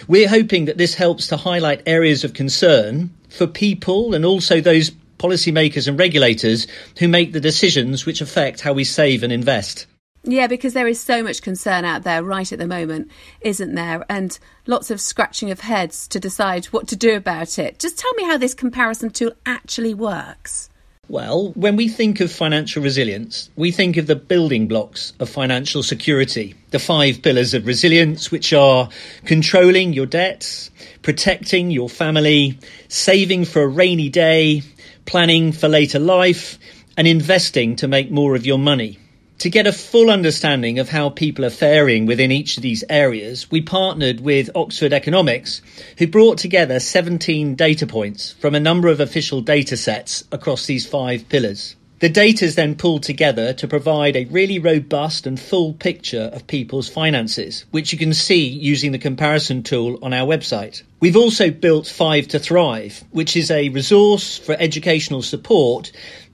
We're 0.07 0.29
hoping 0.29 0.65
that 0.65 0.77
this 0.77 0.95
helps 0.95 1.27
to 1.27 1.37
highlight 1.37 1.83
areas 1.85 2.23
of 2.23 2.33
concern 2.33 3.11
for 3.29 3.47
people 3.47 4.13
and 4.13 4.25
also 4.25 4.59
those 4.59 4.91
policymakers 5.17 5.87
and 5.87 5.97
regulators 5.97 6.67
who 6.99 7.07
make 7.07 7.31
the 7.31 7.39
decisions 7.39 8.05
which 8.05 8.21
affect 8.21 8.61
how 8.61 8.73
we 8.73 8.83
save 8.83 9.23
and 9.23 9.31
invest. 9.31 9.85
Yeah, 10.25 10.47
because 10.47 10.73
there 10.73 10.87
is 10.87 11.01
so 11.01 11.21
much 11.21 11.41
concern 11.41 11.83
out 11.83 12.03
there 12.03 12.23
right 12.23 12.49
at 12.51 12.59
the 12.59 12.67
moment, 12.67 13.09
isn't 13.41 13.75
there? 13.75 14.05
And 14.09 14.37
lots 14.67 14.89
of 14.89 15.01
scratching 15.01 15.51
of 15.51 15.61
heads 15.61 16.07
to 16.09 16.19
decide 16.19 16.65
what 16.67 16.87
to 16.89 16.95
do 16.95 17.15
about 17.15 17.59
it. 17.59 17.77
Just 17.79 17.97
tell 17.97 18.13
me 18.13 18.23
how 18.23 18.37
this 18.37 18.53
comparison 18.53 19.09
tool 19.09 19.33
actually 19.45 19.93
works. 19.93 20.69
Well, 21.09 21.51
when 21.55 21.75
we 21.75 21.89
think 21.89 22.21
of 22.21 22.31
financial 22.31 22.81
resilience, 22.81 23.49
we 23.57 23.71
think 23.71 23.97
of 23.97 24.07
the 24.07 24.15
building 24.15 24.69
blocks 24.69 25.11
of 25.19 25.29
financial 25.29 25.83
security, 25.83 26.55
the 26.71 26.79
five 26.79 27.21
pillars 27.21 27.53
of 27.53 27.67
resilience, 27.67 28.31
which 28.31 28.53
are 28.53 28.87
controlling 29.25 29.91
your 29.91 30.05
debts, 30.05 30.71
protecting 31.01 31.71
your 31.71 31.89
family, 31.89 32.57
saving 32.87 33.43
for 33.43 33.63
a 33.63 33.67
rainy 33.67 34.07
day, 34.07 34.63
planning 35.05 35.51
for 35.51 35.67
later 35.67 35.99
life, 35.99 36.57
and 36.95 37.05
investing 37.05 37.75
to 37.75 37.87
make 37.87 38.09
more 38.09 38.33
of 38.33 38.45
your 38.45 38.57
money. 38.57 38.97
To 39.43 39.49
get 39.49 39.67
a 39.67 39.73
full 39.73 40.09
understanding 40.09 40.79
of 40.79 40.87
how 40.87 41.09
people 41.09 41.43
are 41.43 41.49
faring 41.49 42.05
within 42.05 42.31
each 42.31 42.55
of 42.55 42.63
these 42.63 42.85
areas, 42.89 43.51
we 43.51 43.59
partnered 43.59 44.21
with 44.21 44.49
Oxford 44.55 44.93
Economics, 44.93 45.61
who 45.97 46.07
brought 46.07 46.37
together 46.37 46.79
17 46.79 47.53
data 47.55 47.85
points 47.85 48.31
from 48.39 48.55
a 48.55 48.59
number 48.61 48.87
of 48.87 49.01
official 49.01 49.41
data 49.41 49.75
sets 49.75 50.23
across 50.31 50.65
these 50.65 50.87
five 50.87 51.27
pillars. 51.27 51.75
The 51.99 52.07
data 52.07 52.45
is 52.45 52.55
then 52.55 52.75
pulled 52.75 53.03
together 53.03 53.53
to 53.53 53.67
provide 53.67 54.15
a 54.15 54.25
really 54.25 54.59
robust 54.59 55.27
and 55.27 55.39
full 55.39 55.73
picture 55.73 56.29
of 56.33 56.47
people's 56.47 56.89
finances, 56.89 57.65
which 57.71 57.91
you 57.91 57.99
can 57.99 58.13
see 58.13 58.47
using 58.47 58.93
the 58.93 58.97
comparison 58.97 59.63
tool 59.63 59.99
on 60.01 60.13
our 60.13 60.27
website. 60.27 60.83
We've 61.01 61.17
also 61.17 61.49
built 61.49 61.87
Five 61.87 62.29
to 62.29 62.39
Thrive, 62.39 63.03
which 63.11 63.35
is 63.35 63.51
a 63.51 63.69
resource 63.69 64.37
for 64.37 64.55
educational 64.57 65.21
support 65.21 65.91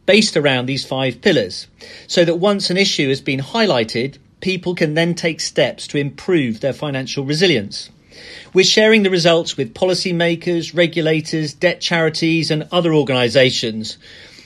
based 0.09 0.35
around 0.35 0.65
these 0.65 0.83
five 0.83 1.21
pillars, 1.21 1.67
so 2.07 2.25
that 2.25 2.39
once 2.39 2.71
an 2.71 2.77
issue 2.77 3.09
has 3.09 3.21
been 3.21 3.39
highlighted, 3.39 4.17
people 4.41 4.73
can 4.73 4.95
then 4.95 5.13
take 5.13 5.39
steps 5.39 5.85
to 5.85 5.99
improve 5.99 6.61
their 6.61 6.73
financial 6.73 7.23
resilience. 7.23 7.91
We're 8.51 8.65
sharing 8.65 9.03
the 9.03 9.11
results 9.11 9.55
with 9.55 9.75
policymakers, 9.75 10.75
regulators, 10.75 11.53
debt 11.53 11.79
charities, 11.79 12.49
and 12.49 12.67
other 12.71 12.91
organisations 12.91 13.99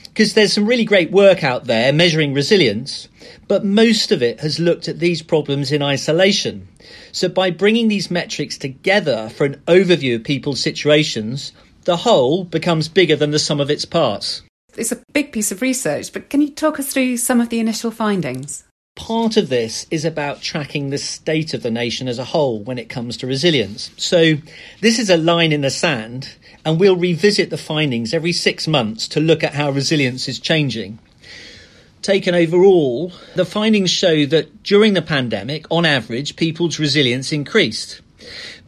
because 0.04 0.34
there's 0.34 0.52
some 0.52 0.66
really 0.66 0.84
great 0.84 1.10
work 1.10 1.42
out 1.42 1.64
there 1.64 1.94
measuring 1.94 2.34
resilience, 2.34 3.08
but 3.48 3.64
most 3.64 4.12
of 4.12 4.22
it 4.22 4.40
has 4.40 4.60
looked 4.60 4.86
at 4.86 4.98
these 4.98 5.22
problems 5.22 5.72
in 5.72 5.80
isolation. 5.80 6.68
So 7.10 7.30
by 7.30 7.50
bringing 7.50 7.88
these 7.88 8.10
metrics 8.10 8.58
together 8.58 9.30
for 9.30 9.46
an 9.46 9.62
overview 9.66 10.16
of 10.16 10.24
people's 10.24 10.60
situations, 10.60 11.52
the 11.84 11.96
whole 11.96 12.44
becomes 12.44 12.88
bigger 12.88 13.16
than 13.16 13.30
the 13.30 13.38
sum 13.38 13.62
of 13.62 13.70
its 13.70 13.86
parts 13.86 14.42
it's 14.76 14.92
a 14.92 15.02
big 15.12 15.32
piece 15.32 15.52
of 15.52 15.62
research, 15.62 16.12
but 16.12 16.30
can 16.30 16.40
you 16.40 16.50
talk 16.50 16.78
us 16.78 16.92
through 16.92 17.16
some 17.16 17.40
of 17.40 17.48
the 17.48 17.60
initial 17.60 17.90
findings? 17.90 18.64
Part 18.96 19.36
of 19.36 19.48
this 19.48 19.86
is 19.90 20.04
about 20.04 20.40
tracking 20.40 20.90
the 20.90 20.98
state 20.98 21.52
of 21.52 21.64
the 21.64 21.70
nation 21.70 22.06
as 22.06 22.20
a 22.20 22.24
whole 22.24 22.62
when 22.62 22.78
it 22.78 22.88
comes 22.88 23.16
to 23.16 23.26
resilience. 23.26 23.90
So, 23.96 24.34
this 24.80 25.00
is 25.00 25.10
a 25.10 25.16
line 25.16 25.52
in 25.52 25.62
the 25.62 25.70
sand, 25.70 26.36
and 26.64 26.78
we'll 26.78 26.96
revisit 26.96 27.50
the 27.50 27.56
findings 27.56 28.14
every 28.14 28.32
six 28.32 28.68
months 28.68 29.08
to 29.08 29.20
look 29.20 29.42
at 29.42 29.54
how 29.54 29.70
resilience 29.70 30.28
is 30.28 30.38
changing. 30.38 31.00
Taken 32.02 32.34
overall, 32.34 33.12
the 33.34 33.44
findings 33.44 33.90
show 33.90 34.26
that 34.26 34.62
during 34.62 34.92
the 34.92 35.02
pandemic, 35.02 35.66
on 35.70 35.84
average, 35.84 36.36
people's 36.36 36.78
resilience 36.78 37.32
increased. 37.32 38.00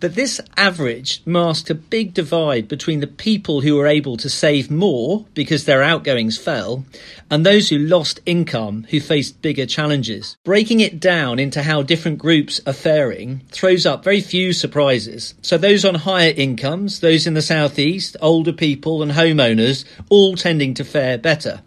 But 0.01 0.15
this 0.15 0.41
average 0.57 1.23
masked 1.25 1.71
a 1.71 1.75
big 1.75 2.15
divide 2.15 2.69
between 2.69 3.01
the 3.01 3.07
people 3.07 3.61
who 3.61 3.77
were 3.77 3.87
able 3.87 4.17
to 4.19 4.29
save 4.29 4.71
more 4.71 5.27
because 5.35 5.65
their 5.65 5.83
outgoings 5.83 6.39
fell 6.39 6.85
and 7.31 7.45
those 7.45 7.69
who 7.69 7.79
lost 7.79 8.21
income 8.27 8.87
who 8.91 9.01
faced 9.01 9.43
bigger 9.43 9.67
challenges. 9.67 10.37
Breaking 10.45 10.81
it 10.81 11.01
down 11.01 11.39
into 11.39 11.63
how 11.63 11.83
different 11.83 12.19
groups 12.19 12.61
are 12.67 12.73
faring 12.73 13.43
throws 13.51 13.87
up 13.87 14.05
very 14.05 14.21
few 14.21 14.53
surprises. 14.53 15.35
So 15.43 15.59
those 15.59 15.85
on 15.85 15.95
higher 15.97 16.35
incomes, 16.37 17.01
those 17.01 17.27
in 17.27 17.35
the 17.35 17.43
southeast, 17.43 18.17
older 18.21 18.53
people 18.53 19.03
and 19.03 19.13
homeowners 19.13 19.85
all 20.09 20.37
tending 20.37 20.75
to 20.75 20.85
fare 20.85 21.19
better. 21.19 21.63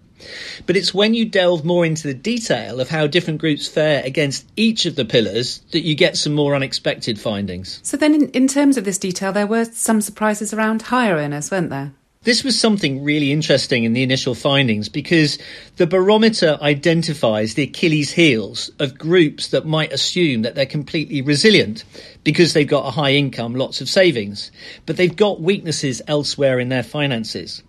But 0.66 0.78
it's 0.78 0.94
when 0.94 1.14
you 1.14 1.26
delve 1.26 1.66
more 1.66 1.86
into 1.86 2.08
the 2.08 2.14
detail 2.14 2.80
of 2.80 2.90
how 2.90 3.08
different 3.08 3.40
groups 3.40 3.68
fare 3.68 4.04
against 4.04 4.46
each 4.56 4.86
of 4.86 4.96
the 4.96 5.06
pillars 5.06 5.60
that 5.72 5.86
you 5.86 5.96
get 5.96 6.18
some 6.18 6.34
more 6.34 6.56
unexpected 6.56 7.20
findings. 7.20 7.80
So, 7.84 7.98
then 7.98 8.14
in, 8.16 8.30
in 8.30 8.48
terms 8.48 8.78
of 8.78 8.86
this 8.86 8.98
detail, 8.98 9.32
there 9.32 9.48
were 9.48 9.66
some 9.66 10.02
surprises 10.02 10.54
around 10.54 10.84
higher 10.84 11.16
earners, 11.16 11.52
weren't 11.52 11.70
there? 11.70 11.94
This 12.24 12.44
was 12.44 12.60
something 12.60 13.02
really 13.02 13.32
interesting 13.32 13.86
in 13.86 13.94
the 13.94 14.04
initial 14.04 14.36
findings 14.36 14.90
because 14.90 15.40
the 15.78 15.88
barometer 15.88 16.58
identifies 16.62 17.54
the 17.54 17.64
Achilles 17.64 18.12
heels 18.12 18.70
of 18.78 18.98
groups 18.98 19.48
that 19.48 19.66
might 19.66 19.94
assume 19.94 20.42
that 20.42 20.54
they're 20.54 20.66
completely 20.66 21.22
resilient 21.22 21.86
because 22.24 22.54
they've 22.54 22.68
got 22.68 22.86
a 22.86 22.92
high 22.92 23.14
income, 23.14 23.56
lots 23.56 23.82
of 23.82 23.90
savings, 23.90 24.52
but 24.86 24.98
they've 24.98 25.16
got 25.16 25.42
weaknesses 25.42 26.02
elsewhere 26.08 26.60
in 26.60 26.70
their 26.70 26.84
finances. 26.84 27.64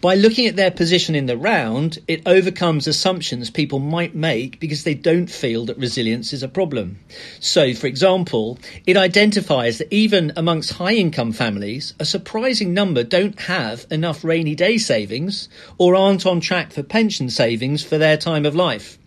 By 0.00 0.16
looking 0.16 0.46
at 0.46 0.56
their 0.56 0.72
position 0.72 1.14
in 1.14 1.26
the 1.26 1.36
round, 1.36 2.00
it 2.08 2.26
overcomes 2.26 2.88
assumptions 2.88 3.48
people 3.48 3.78
might 3.78 4.12
make 4.12 4.58
because 4.58 4.82
they 4.82 4.94
don't 4.94 5.30
feel 5.30 5.66
that 5.66 5.78
resilience 5.78 6.32
is 6.32 6.42
a 6.42 6.48
problem. 6.48 6.98
So, 7.38 7.72
for 7.72 7.86
example, 7.86 8.58
it 8.86 8.96
identifies 8.96 9.78
that 9.78 9.92
even 9.92 10.32
amongst 10.36 10.72
high 10.72 10.94
income 10.94 11.30
families, 11.30 11.94
a 12.00 12.04
surprising 12.04 12.74
number 12.74 13.04
don't 13.04 13.38
have 13.42 13.86
enough 13.88 14.24
rainy 14.24 14.56
day 14.56 14.78
savings 14.78 15.48
or 15.78 15.94
aren't 15.94 16.26
on 16.26 16.40
track 16.40 16.72
for 16.72 16.82
pension 16.82 17.30
savings 17.30 17.84
for 17.84 17.98
their 17.98 18.16
time 18.16 18.44
of 18.44 18.56
life. 18.56 18.98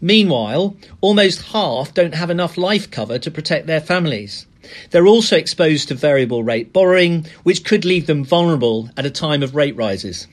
Meanwhile, 0.00 0.76
almost 1.00 1.42
half 1.42 1.92
don't 1.94 2.14
have 2.14 2.30
enough 2.30 2.56
life 2.56 2.90
cover 2.90 3.18
to 3.18 3.30
protect 3.30 3.66
their 3.66 3.80
families. 3.80 4.46
They're 4.90 5.06
also 5.06 5.36
exposed 5.36 5.88
to 5.88 5.94
variable 5.94 6.44
rate 6.44 6.72
borrowing, 6.72 7.26
which 7.42 7.64
could 7.64 7.84
leave 7.84 8.06
them 8.06 8.24
vulnerable 8.24 8.90
at 8.96 9.06
a 9.06 9.10
time 9.10 9.42
of 9.42 9.54
rate 9.54 9.76
rises. 9.76 10.26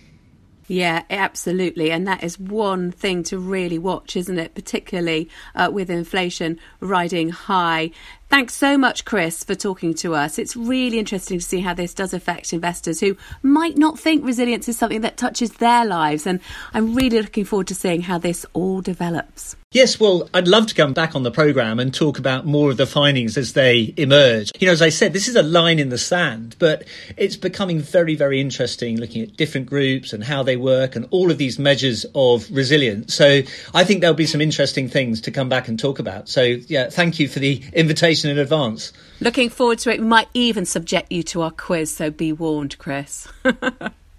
Yeah, 0.68 1.04
absolutely. 1.10 1.92
And 1.92 2.06
that 2.08 2.24
is 2.24 2.38
one 2.38 2.92
thing 2.92 3.24
to 3.24 3.40
really 3.40 3.80
watch, 3.80 4.18
isn't 4.18 4.38
it? 4.38 4.54
Particularly 4.54 5.30
uh, 5.56 5.70
with 5.72 5.90
inflation 5.90 6.60
riding 6.82 7.30
high. 7.30 7.92
Thanks 8.30 8.56
so 8.56 8.78
much, 8.78 9.06
Chris, 9.06 9.46
for 9.46 9.56
talking 9.56 9.94
to 9.96 10.14
us. 10.14 10.38
It's 10.38 10.56
really 10.58 11.00
interesting 11.00 11.40
to 11.40 11.46
see 11.46 11.62
how 11.62 11.74
this 11.74 11.94
does 11.94 12.14
affect 12.14 12.52
investors 12.52 13.00
who 13.00 13.16
might 13.42 13.78
not 13.78 13.98
think 13.98 14.26
resilience 14.26 14.68
is 14.68 14.78
something 14.78 15.00
that 15.02 15.16
touches 15.16 15.54
their 15.54 15.86
lives. 15.86 16.28
And 16.28 16.42
I'm 16.74 16.94
really 16.94 17.22
looking 17.22 17.46
forward 17.46 17.68
to 17.68 17.76
seeing 17.76 18.02
how 18.02 18.18
this 18.18 18.46
all 18.52 18.82
develops. 18.82 19.56
Yes, 19.72 20.00
well, 20.00 20.30
I'd 20.34 20.48
love 20.48 20.68
to 20.68 20.76
come 20.76 20.94
back 20.94 21.14
on 21.14 21.24
the 21.24 21.32
programme 21.32 21.78
and 21.80 21.94
talk 21.94 22.20
about 22.20 22.46
more 22.46 22.72
of 22.72 22.78
the 22.78 22.86
findings 22.86 23.38
as 23.38 23.52
they 23.52 23.94
emerge. 23.98 24.52
You 24.60 24.68
know, 24.68 24.72
as 24.72 24.82
I 24.82 24.90
said, 24.90 25.12
this 25.12 25.28
is 25.28 25.36
a 25.36 25.44
line 25.44 25.78
in 25.78 25.90
the 25.90 25.98
sand, 25.98 26.56
but 26.58 26.88
it's 27.18 27.36
becoming 27.36 27.80
very, 27.80 28.16
very 28.16 28.40
interesting 28.40 28.98
looking 28.98 29.22
at 29.22 29.36
different 29.36 29.68
groups 29.68 30.14
and 30.14 30.24
how 30.24 30.42
they 30.42 30.56
work 30.56 30.96
and 30.96 31.06
all 31.12 31.32
of 31.32 31.38
these 31.38 31.60
measures 31.60 32.06
of 32.16 32.50
resilience. 32.50 33.14
So 33.14 33.42
I 33.74 33.84
think 33.84 34.00
there'll 34.00 34.16
be 34.16 34.26
some 34.26 34.40
interesting 34.40 34.88
things 34.88 35.20
to 35.22 35.32
come 35.32 35.50
back 35.50 35.68
and 35.68 35.78
talk 35.78 36.00
about. 36.00 36.30
So, 36.30 36.44
yeah, 36.44 36.90
thank 36.90 37.20
you 37.20 37.28
for 37.28 37.40
the 37.40 37.62
invitation 37.74 38.17
in 38.26 38.38
advance. 38.38 38.94
Looking 39.20 39.50
forward 39.50 39.80
to 39.80 39.92
it. 39.92 40.00
We 40.00 40.06
might 40.08 40.28
even 40.34 40.66
subject 40.66 41.12
you 41.12 41.24
to 41.24 41.42
our 41.42 41.52
quiz, 41.52 41.94
so 41.96 42.12
be 42.12 42.32
warned, 42.32 42.78
Chris. 42.78 43.28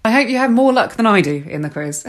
I 0.04 0.12
hope 0.12 0.28
you 0.28 0.38
have 0.38 0.50
more 0.50 0.72
luck 0.72 0.96
than 0.96 1.06
I 1.06 1.20
do 1.20 1.44
in 1.46 1.62
the 1.62 1.70
quiz. 1.70 2.06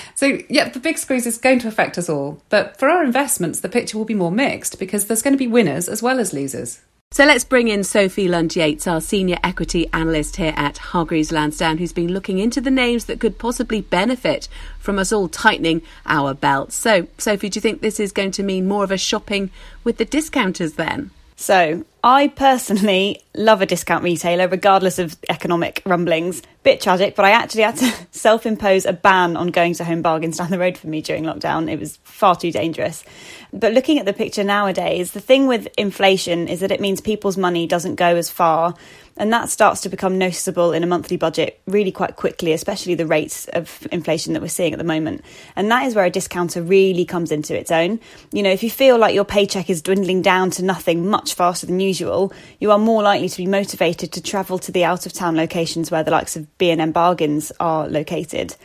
so, 0.14 0.38
yeah, 0.48 0.68
the 0.68 0.78
big 0.78 0.98
squeeze 0.98 1.26
is 1.26 1.38
going 1.38 1.58
to 1.60 1.68
affect 1.68 1.98
us 1.98 2.08
all. 2.08 2.40
But 2.50 2.78
for 2.78 2.88
our 2.88 3.02
investments, 3.02 3.60
the 3.60 3.68
picture 3.68 3.98
will 3.98 4.04
be 4.04 4.14
more 4.14 4.30
mixed 4.30 4.78
because 4.78 5.06
there's 5.06 5.22
going 5.22 5.34
to 5.34 5.38
be 5.38 5.46
winners 5.46 5.88
as 5.88 6.02
well 6.02 6.20
as 6.20 6.32
losers. 6.32 6.80
So 7.12 7.26
let's 7.26 7.44
bring 7.44 7.68
in 7.68 7.84
Sophie 7.84 8.26
Lund 8.26 8.56
Yates, 8.56 8.86
our 8.86 9.02
senior 9.02 9.36
equity 9.44 9.86
analyst 9.92 10.36
here 10.36 10.54
at 10.56 10.78
Hargreaves 10.78 11.30
Lansdown, 11.30 11.76
who's 11.76 11.92
been 11.92 12.10
looking 12.10 12.38
into 12.38 12.58
the 12.58 12.70
names 12.70 13.04
that 13.04 13.20
could 13.20 13.38
possibly 13.38 13.82
benefit 13.82 14.48
from 14.78 14.98
us 14.98 15.12
all 15.12 15.28
tightening 15.28 15.82
our 16.06 16.32
belts. 16.32 16.74
So, 16.74 17.08
Sophie, 17.18 17.50
do 17.50 17.58
you 17.58 17.60
think 17.60 17.82
this 17.82 18.00
is 18.00 18.12
going 18.12 18.30
to 18.30 18.42
mean 18.42 18.66
more 18.66 18.82
of 18.82 18.90
a 18.90 18.96
shopping 18.96 19.50
with 19.84 19.98
the 19.98 20.06
discounters 20.06 20.74
then? 20.74 21.10
So, 21.42 21.84
I 22.04 22.28
personally 22.28 23.22
love 23.34 23.62
a 23.62 23.66
discount 23.66 24.02
retailer, 24.02 24.48
regardless 24.48 24.98
of 24.98 25.16
economic 25.28 25.82
rumblings. 25.86 26.42
Bit 26.64 26.80
tragic, 26.80 27.14
but 27.14 27.24
I 27.24 27.30
actually 27.30 27.62
had 27.62 27.76
to 27.76 27.92
self 28.10 28.44
impose 28.44 28.86
a 28.86 28.92
ban 28.92 29.36
on 29.36 29.48
going 29.48 29.74
to 29.74 29.84
home 29.84 30.02
bargains 30.02 30.38
down 30.38 30.50
the 30.50 30.58
road 30.58 30.76
for 30.76 30.88
me 30.88 31.00
during 31.00 31.24
lockdown. 31.24 31.70
It 31.70 31.78
was 31.78 31.98
far 32.02 32.34
too 32.34 32.50
dangerous. 32.50 33.04
But 33.52 33.72
looking 33.72 33.98
at 33.98 34.06
the 34.06 34.12
picture 34.12 34.42
nowadays, 34.42 35.12
the 35.12 35.20
thing 35.20 35.46
with 35.46 35.68
inflation 35.78 36.48
is 36.48 36.60
that 36.60 36.72
it 36.72 36.80
means 36.80 37.00
people's 37.00 37.36
money 37.36 37.66
doesn't 37.66 37.96
go 37.96 38.16
as 38.16 38.30
far 38.30 38.74
and 39.16 39.32
that 39.32 39.50
starts 39.50 39.82
to 39.82 39.88
become 39.88 40.16
noticeable 40.16 40.72
in 40.72 40.82
a 40.82 40.86
monthly 40.86 41.16
budget 41.16 41.60
really 41.66 41.92
quite 41.92 42.16
quickly, 42.16 42.52
especially 42.52 42.94
the 42.94 43.06
rates 43.06 43.46
of 43.48 43.86
inflation 43.92 44.32
that 44.32 44.40
we're 44.40 44.48
seeing 44.48 44.72
at 44.72 44.78
the 44.78 44.84
moment. 44.84 45.22
And 45.54 45.70
that 45.70 45.86
is 45.86 45.94
where 45.94 46.04
a 46.04 46.10
discounter 46.10 46.62
really 46.62 47.04
comes 47.04 47.30
into 47.30 47.56
its 47.56 47.70
own. 47.70 48.00
You 48.32 48.42
know, 48.42 48.50
if 48.50 48.62
you 48.62 48.70
feel 48.70 48.98
like 48.98 49.14
your 49.14 49.24
paycheck 49.24 49.68
is 49.68 49.82
dwindling 49.82 50.22
down 50.22 50.50
to 50.52 50.64
nothing 50.64 51.08
much 51.08 51.34
faster 51.34 51.66
than 51.66 51.78
usual, 51.92 52.32
you 52.58 52.70
are 52.70 52.78
more 52.78 53.02
likely 53.02 53.28
to 53.28 53.36
be 53.36 53.46
motivated 53.46 54.12
to 54.12 54.22
travel 54.22 54.58
to 54.58 54.72
the 54.72 54.84
out 54.84 55.06
of 55.06 55.12
town 55.12 55.36
locations 55.36 55.90
where 55.90 56.02
the 56.02 56.10
likes 56.10 56.36
of 56.36 56.58
B&M 56.58 56.92
bargains 56.92 57.52
are 57.60 57.86
located. 57.88 58.56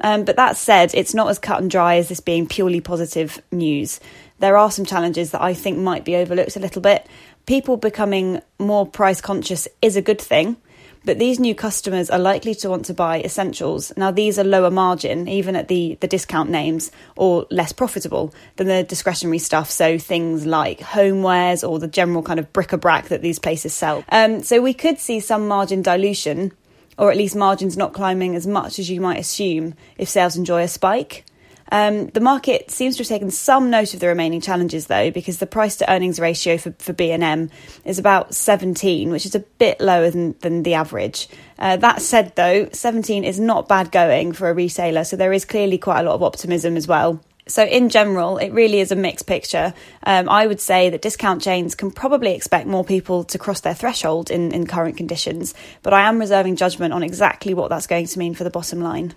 Um, 0.00 0.24
but 0.24 0.36
that 0.36 0.56
said, 0.56 0.92
it's 0.94 1.14
not 1.14 1.28
as 1.28 1.38
cut 1.38 1.60
and 1.60 1.70
dry 1.70 1.96
as 1.96 2.08
this 2.08 2.20
being 2.20 2.46
purely 2.46 2.80
positive 2.80 3.40
news. 3.52 4.00
There 4.40 4.56
are 4.56 4.70
some 4.70 4.84
challenges 4.84 5.30
that 5.30 5.40
I 5.40 5.54
think 5.54 5.78
might 5.78 6.04
be 6.04 6.16
overlooked 6.16 6.56
a 6.56 6.60
little 6.60 6.82
bit 6.82 7.08
people 7.46 7.76
becoming 7.76 8.40
more 8.58 8.86
price 8.86 9.20
conscious 9.20 9.68
is 9.82 9.96
a 9.96 10.02
good 10.02 10.20
thing. 10.20 10.56
But 11.04 11.18
these 11.18 11.38
new 11.38 11.54
customers 11.54 12.08
are 12.08 12.18
likely 12.18 12.54
to 12.56 12.70
want 12.70 12.86
to 12.86 12.94
buy 12.94 13.20
essentials. 13.20 13.92
Now, 13.96 14.10
these 14.10 14.38
are 14.38 14.44
lower 14.44 14.70
margin, 14.70 15.28
even 15.28 15.54
at 15.54 15.68
the, 15.68 15.98
the 16.00 16.08
discount 16.08 16.48
names, 16.50 16.90
or 17.16 17.46
less 17.50 17.72
profitable 17.72 18.34
than 18.56 18.68
the 18.68 18.82
discretionary 18.82 19.38
stuff. 19.38 19.70
So, 19.70 19.98
things 19.98 20.46
like 20.46 20.80
homewares 20.80 21.68
or 21.68 21.78
the 21.78 21.88
general 21.88 22.22
kind 22.22 22.40
of 22.40 22.52
bric 22.52 22.72
a 22.72 22.78
brac 22.78 23.08
that 23.08 23.22
these 23.22 23.38
places 23.38 23.74
sell. 23.74 24.02
Um, 24.08 24.42
so, 24.42 24.62
we 24.62 24.72
could 24.72 24.98
see 24.98 25.20
some 25.20 25.46
margin 25.46 25.82
dilution, 25.82 26.52
or 26.96 27.10
at 27.10 27.16
least 27.16 27.36
margins 27.36 27.76
not 27.76 27.92
climbing 27.92 28.34
as 28.34 28.46
much 28.46 28.78
as 28.78 28.88
you 28.88 29.00
might 29.00 29.18
assume 29.18 29.74
if 29.98 30.08
sales 30.08 30.36
enjoy 30.36 30.62
a 30.62 30.68
spike. 30.68 31.24
Um, 31.72 32.08
the 32.08 32.20
market 32.20 32.70
seems 32.70 32.96
to 32.96 33.02
have 33.02 33.08
taken 33.08 33.30
some 33.30 33.70
note 33.70 33.94
of 33.94 34.00
the 34.00 34.08
remaining 34.08 34.40
challenges, 34.40 34.86
though, 34.86 35.10
because 35.10 35.38
the 35.38 35.46
price 35.46 35.76
to 35.76 35.90
earnings 35.90 36.20
ratio 36.20 36.58
for, 36.58 36.72
for 36.78 36.92
B&M 36.92 37.50
is 37.84 37.98
about 37.98 38.34
17, 38.34 39.10
which 39.10 39.26
is 39.26 39.34
a 39.34 39.40
bit 39.40 39.80
lower 39.80 40.10
than, 40.10 40.34
than 40.40 40.62
the 40.62 40.74
average. 40.74 41.28
Uh, 41.58 41.76
that 41.76 42.02
said, 42.02 42.34
though, 42.36 42.68
17 42.72 43.24
is 43.24 43.40
not 43.40 43.68
bad 43.68 43.90
going 43.90 44.32
for 44.32 44.48
a 44.48 44.54
retailer, 44.54 45.04
so 45.04 45.16
there 45.16 45.32
is 45.32 45.44
clearly 45.44 45.78
quite 45.78 46.00
a 46.00 46.02
lot 46.04 46.14
of 46.14 46.22
optimism 46.22 46.76
as 46.76 46.86
well. 46.86 47.20
So, 47.46 47.62
in 47.62 47.90
general, 47.90 48.38
it 48.38 48.52
really 48.52 48.80
is 48.80 48.90
a 48.90 48.96
mixed 48.96 49.26
picture. 49.26 49.74
Um, 50.04 50.30
I 50.30 50.46
would 50.46 50.60
say 50.60 50.88
that 50.88 51.02
discount 51.02 51.42
chains 51.42 51.74
can 51.74 51.90
probably 51.90 52.34
expect 52.34 52.66
more 52.66 52.84
people 52.84 53.22
to 53.24 53.38
cross 53.38 53.60
their 53.60 53.74
threshold 53.74 54.30
in, 54.30 54.52
in 54.52 54.66
current 54.66 54.96
conditions, 54.96 55.52
but 55.82 55.92
I 55.92 56.08
am 56.08 56.18
reserving 56.18 56.56
judgment 56.56 56.94
on 56.94 57.02
exactly 57.02 57.52
what 57.52 57.68
that's 57.68 57.86
going 57.86 58.06
to 58.06 58.18
mean 58.18 58.34
for 58.34 58.44
the 58.44 58.50
bottom 58.50 58.80
line. 58.80 59.14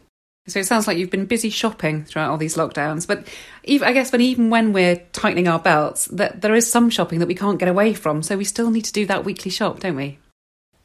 So 0.48 0.60
it 0.60 0.66
sounds 0.66 0.88
like 0.88 0.98
you've 0.98 1.10
been 1.10 1.26
busy 1.26 1.50
shopping 1.50 2.06
throughout 2.06 2.32
all 2.32 2.38
these 2.38 2.56
lockdowns. 2.56 3.06
But 3.06 3.28
even, 3.66 3.88
I 3.88 3.94
guess, 3.94 4.12
when 4.12 4.22
even 4.22 4.50
when 4.50 4.72
we're 4.72 4.96
tightening 5.12 5.48
our 5.48 5.60
belts, 5.60 6.06
that 6.06 6.42
there 6.42 6.56
is 6.56 6.70
some 6.70 6.90
shopping 6.90 7.20
that 7.20 7.28
we 7.28 7.36
can't 7.36 7.60
get 7.60 7.68
away 7.68 7.94
from. 7.94 8.24
So 8.24 8.38
we 8.38 8.46
still 8.46 8.72
need 8.72 8.86
to 8.86 8.94
do 8.94 9.06
that 9.08 9.26
weekly 9.26 9.52
shop, 9.52 9.82
don't 9.82 9.98
we? 9.98 10.20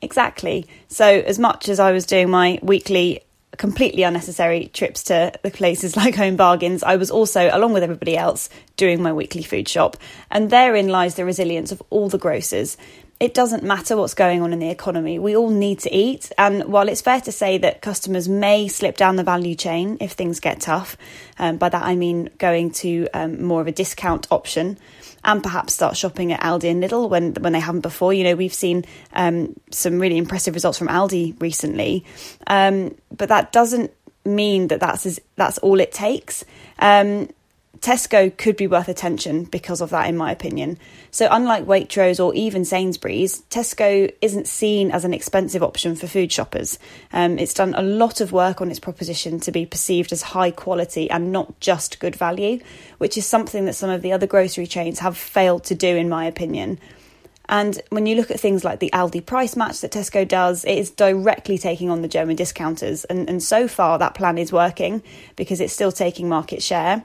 Exactly. 0.00 0.66
So 0.88 1.07
as 1.07 1.38
much 1.38 1.69
as 1.69 1.78
I 1.78 1.92
was 1.92 2.07
doing 2.07 2.28
my 2.28 2.59
weekly 2.61 3.23
completely 3.59 4.02
unnecessary 4.02 4.71
trips 4.73 5.04
to 5.04 5.33
the 5.42 5.50
places 5.50 5.97
like 5.97 6.16
Home 6.16 6.37
Bargains, 6.37 6.83
I 6.83 6.97
was 6.97 7.11
also, 7.11 7.49
along 7.52 7.73
with 7.73 7.83
everybody 7.83 8.16
else, 8.16 8.49
doing 8.76 9.02
my 9.02 9.12
weekly 9.12 9.42
food 9.42 9.69
shop. 9.69 9.97
And 10.31 10.50
therein 10.50 10.88
lies 10.88 11.14
the 11.14 11.25
resilience 11.25 11.71
of 11.71 11.83
all 11.90 12.09
the 12.09 12.19
grocers 12.19 12.76
it 13.23 13.35
doesn't 13.35 13.62
matter 13.62 13.97
what's 13.97 14.14
going 14.14 14.43
on 14.43 14.52
in 14.52 14.59
the 14.59 14.69
economy. 14.69 15.17
We 15.17 15.37
all 15.37 15.49
need 15.49 15.79
to 15.81 15.95
eat. 15.95 16.33
And 16.37 16.64
while 16.64 16.88
it's 16.88 17.00
fair 17.00 17.21
to 17.21 17.31
say 17.31 17.57
that 17.59 17.81
customers 17.81 18.29
may 18.29 18.67
slip 18.67 18.97
down 18.97 19.14
the 19.14 19.23
value 19.23 19.55
chain 19.55 19.97
if 20.00 20.11
things 20.11 20.41
get 20.41 20.61
tough, 20.61 20.97
um, 21.38 21.57
by 21.57 21.69
that 21.69 21.85
I 21.85 21.95
mean 21.95 22.31
going 22.38 22.73
to 22.83 23.07
um, 23.14 23.41
more 23.45 23.61
of 23.61 23.69
a 23.69 23.73
discount 23.73 24.26
option 24.33 24.76
and 25.23 25.41
perhaps 25.41 25.73
start 25.73 25.97
shopping 25.97 26.33
at 26.33 26.41
Aldi 26.41 26.69
and 26.69 26.83
Lidl 26.83 27.09
when 27.09 27.35
when 27.35 27.52
they 27.52 27.61
haven't 27.61 27.83
before. 27.83 28.12
You 28.12 28.25
know, 28.25 28.35
we've 28.35 28.52
seen 28.52 28.85
um, 29.12 29.55
some 29.71 30.00
really 30.00 30.19
impressive 30.19 30.55
results 30.55 30.79
from 30.79 30.88
Aldi 30.88 31.41
recently, 31.41 32.05
um, 32.49 32.93
but 33.17 33.29
that 33.29 33.52
doesn't 33.52 33.93
mean 34.25 34.67
that 34.67 34.81
that's 34.81 35.21
that's 35.37 35.59
all 35.59 35.79
it 35.79 35.93
takes. 35.93 36.45
Um, 36.81 37.29
Tesco 37.83 38.35
could 38.37 38.57
be 38.57 38.69
worth 38.69 38.89
attention 38.89 39.43
because 39.43 39.81
of 39.81 39.91
that, 39.91 40.09
in 40.09 40.17
my 40.17 40.31
opinion. 40.31 40.79
So, 41.11 41.27
unlike 41.29 41.67
Waitrose 41.67 42.25
or 42.25 42.33
even 42.33 42.65
Sainsbury's, 42.65 43.43
Tesco 43.51 44.09
isn't 44.21 44.47
seen 44.47 44.93
as 44.93 45.05
an 45.05 45.12
expensive 45.12 45.65
option 45.65 45.97
for 45.97 46.07
food 46.07 46.31
shoppers. 46.31 46.79
Um, 47.12 47.41
it's 47.41 47.53
done 47.53 47.75
a 47.75 47.83
lot 47.83 48.21
of 48.21 48.31
work 48.31 48.61
on 48.61 48.71
its 48.71 48.79
proposition 48.79 49.41
to 49.41 49.51
be 49.51 49.67
perceived 49.67 50.12
as 50.12 50.23
high 50.23 50.53
quality 50.53 51.11
and 51.11 51.33
not 51.33 51.59
just 51.59 51.99
good 51.99 52.15
value, 52.15 52.61
which 52.99 53.19
is 53.19 53.27
something 53.27 53.65
that 53.65 53.75
some 53.75 53.91
of 53.91 54.01
the 54.01 54.12
other 54.12 54.29
grocery 54.29 54.69
chains 54.69 55.01
have 55.01 55.17
failed 55.17 55.65
to 55.65 55.75
do, 55.75 55.97
in 55.97 56.09
my 56.09 56.25
opinion. 56.25 56.79
And 57.49 57.83
when 57.91 58.07
you 58.07 58.15
look 58.15 58.31
at 58.31 58.39
things 58.39 58.62
like 58.65 58.79
the 58.79 58.91
Aldi 58.95 59.27
price 59.27 59.57
match 59.57 59.81
that 59.81 59.91
Tesco 59.91 60.27
does, 60.27 60.65
it 60.65 60.79
is 60.79 60.91
directly 60.91 61.59
taking 61.59 61.91
on 61.91 62.01
the 62.01 62.09
German 62.09 62.37
discounters. 62.37 63.05
And, 63.07 63.29
and 63.29 63.43
so 63.43 63.67
far, 63.67 63.99
that 63.99 64.15
plan 64.15 64.39
is 64.39 64.53
working 64.53 65.03
because 65.35 65.61
it's 65.61 65.73
still 65.73 65.91
taking 65.91 66.29
market 66.29 66.62
share. 66.62 67.05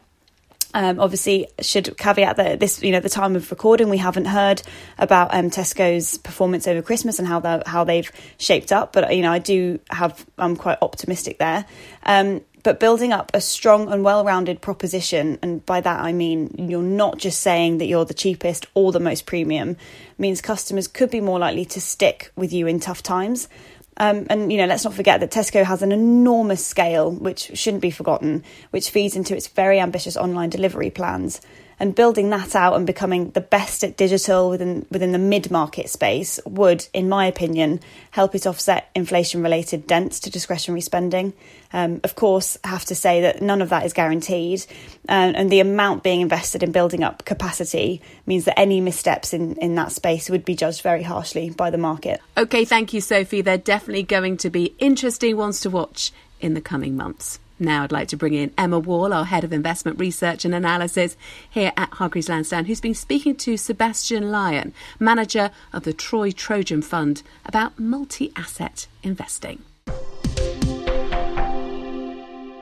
Um, 0.77 0.99
obviously, 0.99 1.47
should 1.59 1.97
caveat 1.97 2.35
that 2.35 2.59
this, 2.59 2.83
you 2.83 2.91
know, 2.91 2.99
the 2.99 3.09
time 3.09 3.35
of 3.35 3.49
recording, 3.49 3.89
we 3.89 3.97
haven't 3.97 4.25
heard 4.25 4.61
about 4.99 5.33
um, 5.33 5.49
Tesco's 5.49 6.19
performance 6.19 6.67
over 6.67 6.83
Christmas 6.83 7.17
and 7.17 7.27
how 7.27 7.39
they 7.39 7.63
how 7.65 7.83
they've 7.83 8.11
shaped 8.37 8.71
up. 8.71 8.93
But 8.93 9.15
you 9.15 9.23
know, 9.23 9.31
I 9.31 9.39
do 9.39 9.79
have, 9.89 10.23
I'm 10.37 10.55
quite 10.55 10.77
optimistic 10.83 11.39
there. 11.39 11.65
Um, 12.03 12.41
but 12.61 12.79
building 12.79 13.11
up 13.11 13.31
a 13.33 13.41
strong 13.41 13.91
and 13.91 14.03
well-rounded 14.03 14.61
proposition, 14.61 15.39
and 15.41 15.65
by 15.65 15.81
that 15.81 15.99
I 16.01 16.13
mean 16.13 16.53
you're 16.69 16.83
not 16.83 17.17
just 17.17 17.39
saying 17.39 17.79
that 17.79 17.85
you're 17.85 18.05
the 18.05 18.13
cheapest 18.13 18.67
or 18.75 18.91
the 18.91 18.99
most 18.99 19.25
premium, 19.25 19.77
means 20.19 20.41
customers 20.41 20.87
could 20.87 21.09
be 21.09 21.21
more 21.21 21.39
likely 21.39 21.65
to 21.65 21.81
stick 21.81 22.31
with 22.35 22.53
you 22.53 22.67
in 22.67 22.79
tough 22.79 23.01
times. 23.01 23.49
Um, 23.97 24.27
and 24.29 24.51
you 24.51 24.57
know, 24.59 24.65
let's 24.65 24.83
not 24.83 24.93
forget 24.93 25.19
that 25.19 25.31
Tesco 25.31 25.63
has 25.63 25.81
an 25.81 25.91
enormous 25.91 26.65
scale, 26.65 27.11
which 27.11 27.51
shouldn't 27.57 27.81
be 27.81 27.91
forgotten, 27.91 28.43
which 28.69 28.91
feeds 28.91 29.15
into 29.15 29.35
its 29.35 29.47
very 29.47 29.79
ambitious 29.79 30.15
online 30.15 30.49
delivery 30.49 30.89
plans 30.89 31.41
and 31.79 31.93
building 31.93 32.29
that 32.31 32.55
out 32.55 32.75
and 32.75 32.87
becoming 32.87 33.29
the 33.31 33.41
best 33.41 33.83
at 33.83 33.97
digital 33.97 34.49
within 34.49 34.85
within 34.89 35.11
the 35.11 35.19
mid 35.19 35.51
market 35.51 35.89
space 35.89 36.39
would, 36.45 36.87
in 36.93 37.07
my 37.07 37.25
opinion, 37.25 37.79
help 38.11 38.33
it 38.33 38.47
offset 38.47 38.89
inflation 38.95 39.43
related 39.43 39.85
dents 39.85 40.19
to 40.21 40.29
discretionary 40.29 40.81
spending. 40.81 41.33
Um, 41.73 41.99
of 42.03 42.15
course, 42.15 42.57
I 42.63 42.69
have 42.69 42.85
to 42.85 42.95
say 42.95 43.21
that 43.21 43.41
none 43.41 43.61
of 43.61 43.69
that 43.69 43.85
is 43.85 43.93
guaranteed, 43.93 44.65
um, 45.09 45.33
and 45.35 45.51
the 45.51 45.59
amount 45.59 46.03
being 46.03 46.21
invested 46.21 46.63
in 46.63 46.71
building 46.71 47.03
up 47.03 47.25
capacity 47.25 48.01
means 48.25 48.45
that 48.45 48.59
any 48.59 48.81
missteps 48.81 49.33
in, 49.33 49.55
in 49.57 49.75
that 49.75 49.91
space 49.91 50.29
would 50.29 50.45
be 50.45 50.55
judged 50.55 50.81
very 50.81 51.03
harshly 51.03 51.49
by 51.49 51.69
the 51.69 51.77
market. 51.77 52.21
Okay, 52.37 52.65
thank 52.65 52.93
you, 52.93 53.01
Sophie. 53.01 53.41
They're 53.41 53.57
definitely 53.57 54.03
going 54.03 54.37
to 54.37 54.49
be 54.49 54.75
interesting 54.79 55.37
ones 55.37 55.59
to 55.61 55.69
watch 55.69 56.11
in 56.39 56.53
the 56.53 56.61
coming 56.61 56.95
months. 56.95 57.39
Now 57.59 57.83
I'd 57.83 57.91
like 57.91 58.07
to 58.09 58.17
bring 58.17 58.33
in 58.35 58.53
Emma 58.57 58.77
Wall, 58.77 59.11
our 59.11 59.25
Head 59.25 59.43
of 59.43 59.51
Investment 59.51 59.99
Research 59.99 60.45
and 60.45 60.53
Analysis 60.53 61.17
here 61.49 61.71
at 61.75 61.93
Hargreaves 61.93 62.29
Lansdown, 62.29 62.65
who's 62.65 62.81
been 62.81 62.93
speaking 62.93 63.35
to 63.37 63.57
Sebastian 63.57 64.31
Lyon, 64.31 64.73
manager 64.99 65.49
of 65.73 65.83
the 65.83 65.93
Troy 65.93 66.31
Trojan 66.31 66.83
Fund, 66.83 67.23
about 67.45 67.79
multi 67.79 68.31
asset 68.35 68.87
investing. 69.01 69.63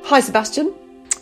Hi, 0.06 0.20
Sebastian. 0.20 0.74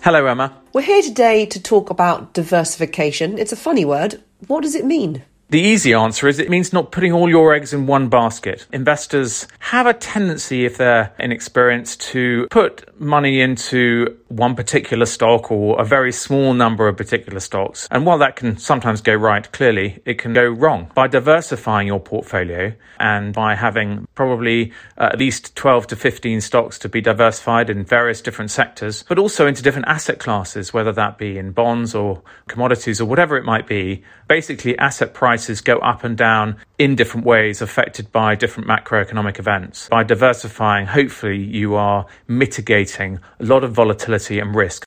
Hello, 0.02 0.26
Emma. 0.26 0.56
We're 0.74 0.82
here 0.82 1.02
today 1.02 1.46
to 1.48 1.62
talk 1.62 1.90
about 1.90 2.34
diversification. 2.34 3.40
It's 3.40 3.54
a 3.54 3.56
funny 3.56 3.86
word. 3.86 4.22
What 4.48 4.62
does 4.62 4.76
it 4.76 4.86
mean? 4.86 5.24
The 5.50 5.60
easy 5.60 5.94
answer 5.94 6.28
is 6.28 6.40
it 6.40 6.50
means 6.50 6.74
not 6.74 6.92
putting 6.92 7.14
all 7.14 7.30
your 7.30 7.54
eggs 7.54 7.74
in 7.74 7.86
one 7.86 8.10
basket. 8.10 8.66
Investors 8.72 9.48
have 9.60 9.86
a 9.86 9.94
tendency, 9.94 10.66
if 10.66 10.78
they're 10.78 11.14
inexperienced, 11.20 12.02
to 12.02 12.48
put 12.50 13.00
money 13.00 13.40
into 13.40 14.18
one 14.36 14.56
particular 14.56 15.06
stock 15.06 15.52
or 15.52 15.80
a 15.80 15.86
very 15.86 16.12
small 16.12 16.54
number 16.54 16.88
of 16.88 16.98
particular 16.98 17.40
stocks. 17.40 17.88
And 17.92 18.06
while 18.06 18.18
that 18.18 18.36
can 18.36 18.58
sometimes 18.58 19.02
go 19.02 19.14
right, 19.14 19.50
clearly 19.52 20.02
it 20.06 20.18
can 20.18 20.34
go 20.34 20.46
wrong. 20.46 20.92
By 20.96 21.08
diversifying 21.08 21.88
your 21.88 22.00
portfolio 22.00 22.74
and 23.00 23.34
by 23.34 23.56
having 23.56 24.08
probably 24.16 24.72
uh, 24.98 25.10
at 25.14 25.20
least 25.20 25.56
12 25.56 25.88
to 25.88 25.96
15 25.96 26.42
stocks 26.42 26.80
to 26.80 26.90
be 26.90 27.02
diversified 27.02 27.70
in 27.70 27.84
various 27.84 28.22
different 28.22 28.52
sectors, 28.52 29.04
but 29.08 29.20
also 29.20 29.46
into 29.46 29.62
different 29.62 29.88
asset 29.88 30.20
classes, 30.20 30.74
whether 30.74 30.92
that 30.92 31.18
be 31.18 31.38
in 31.38 31.52
bonds 31.52 31.94
or 31.94 32.22
commodities 32.48 33.00
or 33.00 33.06
whatever 33.06 33.38
it 33.38 33.46
might 33.46 33.68
be, 33.68 34.04
basically 34.28 34.78
asset 34.80 35.14
prices 35.14 35.62
go 35.62 35.78
up 35.80 36.04
and 36.04 36.18
down 36.18 36.58
in 36.80 36.96
different 36.96 37.26
ways 37.26 37.62
affected 37.62 38.12
by 38.12 38.36
different 38.36 38.68
macroeconomic 38.68 39.38
events. 39.38 39.88
By 39.90 40.04
diversifying, 40.04 40.88
hopefully 40.88 41.42
you 41.42 41.76
are 41.76 42.06
mitigating 42.28 43.20
a 43.40 43.44
lot 43.44 43.64
of 43.64 43.72
volatility 43.74 44.23
and 44.30 44.56
risk. 44.56 44.86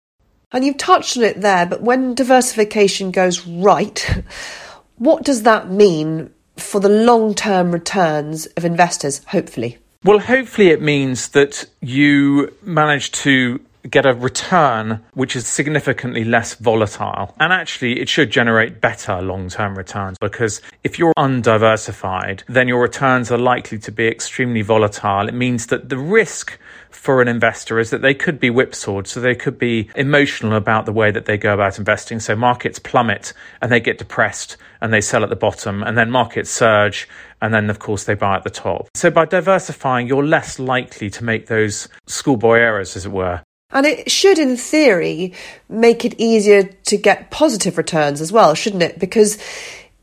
And 0.53 0.65
you've 0.65 0.79
touched 0.79 1.17
on 1.17 1.25
it 1.25 1.41
there, 1.41 1.67
but 1.67 1.83
when 1.83 2.15
diversification 2.15 3.11
goes 3.11 3.47
right, 3.47 4.23
what 4.97 5.25
does 5.25 5.43
that 5.43 5.71
mean 5.71 6.31
for 6.57 6.81
the 6.81 6.89
long 6.89 7.35
term 7.35 7.73
returns 7.73 8.47
of 8.47 8.65
investors, 8.65 9.23
hopefully? 9.29 9.79
Well, 10.05 10.19
hopefully 10.19 10.69
it 10.69 10.81
means 10.81 11.29
that 11.31 11.65
you 11.81 12.55
manage 12.63 13.11
to 13.13 13.61
get 13.91 14.07
a 14.07 14.15
return 14.15 15.03
which 15.15 15.37
is 15.37 15.47
significantly 15.47 16.25
less 16.25 16.55
volatile. 16.55 17.35
And 17.39 17.53
actually, 17.53 18.01
it 18.01 18.09
should 18.09 18.31
generate 18.31 18.81
better 18.81 19.21
long 19.23 19.49
term 19.49 19.77
returns 19.77 20.19
because 20.21 20.61
if 20.85 20.99
you're 20.99 21.13
undiversified, 21.17 22.43
then 22.49 22.69
your 22.69 22.81
returns 22.81 23.31
are 23.31 23.39
likely 23.39 23.79
to 23.79 23.93
be 23.93 24.07
extremely 24.09 24.63
volatile. 24.63 25.29
It 25.29 25.35
means 25.35 25.67
that 25.67 25.89
the 25.89 25.99
risk 25.99 26.59
for 26.91 27.23
an 27.23 27.29
investor 27.29 27.79
is 27.79 27.91
that 27.91 28.03
they 28.03 28.15
could 28.15 28.41
be 28.41 28.49
whipsawed. 28.49 29.07
So 29.07 29.21
they 29.21 29.35
could 29.35 29.59
be 29.59 29.89
emotional 29.95 30.55
about 30.55 30.87
the 30.87 30.93
way 30.93 31.11
that 31.11 31.27
they 31.27 31.37
go 31.37 31.55
about 31.55 31.79
investing. 31.79 32.21
So 32.21 32.35
markets 32.35 32.79
plummet 32.79 33.33
and 33.61 33.71
they 33.71 33.81
get 33.81 33.99
depressed 33.99 34.57
and 34.81 34.93
they 34.93 35.01
sell 35.01 35.23
at 35.23 35.29
the 35.29 35.37
bottom 35.37 35.83
and 35.83 35.97
then 35.97 36.11
markets 36.11 36.51
surge 36.51 37.09
and 37.41 37.53
then 37.53 37.71
of 37.71 37.79
course 37.79 38.05
they 38.05 38.15
buy 38.15 38.37
at 38.37 38.45
the 38.45 38.51
top. 38.51 38.89
So 38.95 39.11
by 39.11 39.27
diversifying, 39.27 40.07
you're 40.07 40.27
less 40.27 40.59
likely 40.59 41.11
to 41.11 41.25
make 41.25 41.47
those 41.47 41.89
schoolboy 42.07 42.59
errors, 42.59 42.97
as 42.97 43.07
it 43.07 43.13
were. 43.13 43.43
And 43.77 43.85
it 43.85 44.11
should, 44.11 44.39
in 44.39 44.57
theory, 44.57 45.35
make 45.69 46.07
it 46.07 46.15
easier 46.17 46.63
to 46.63 46.97
get 46.97 47.31
positive 47.31 47.77
returns 47.77 48.23
as 48.23 48.33
well, 48.33 48.55
shouldn't 48.55 48.83
it? 48.83 48.99
Because 48.99 49.37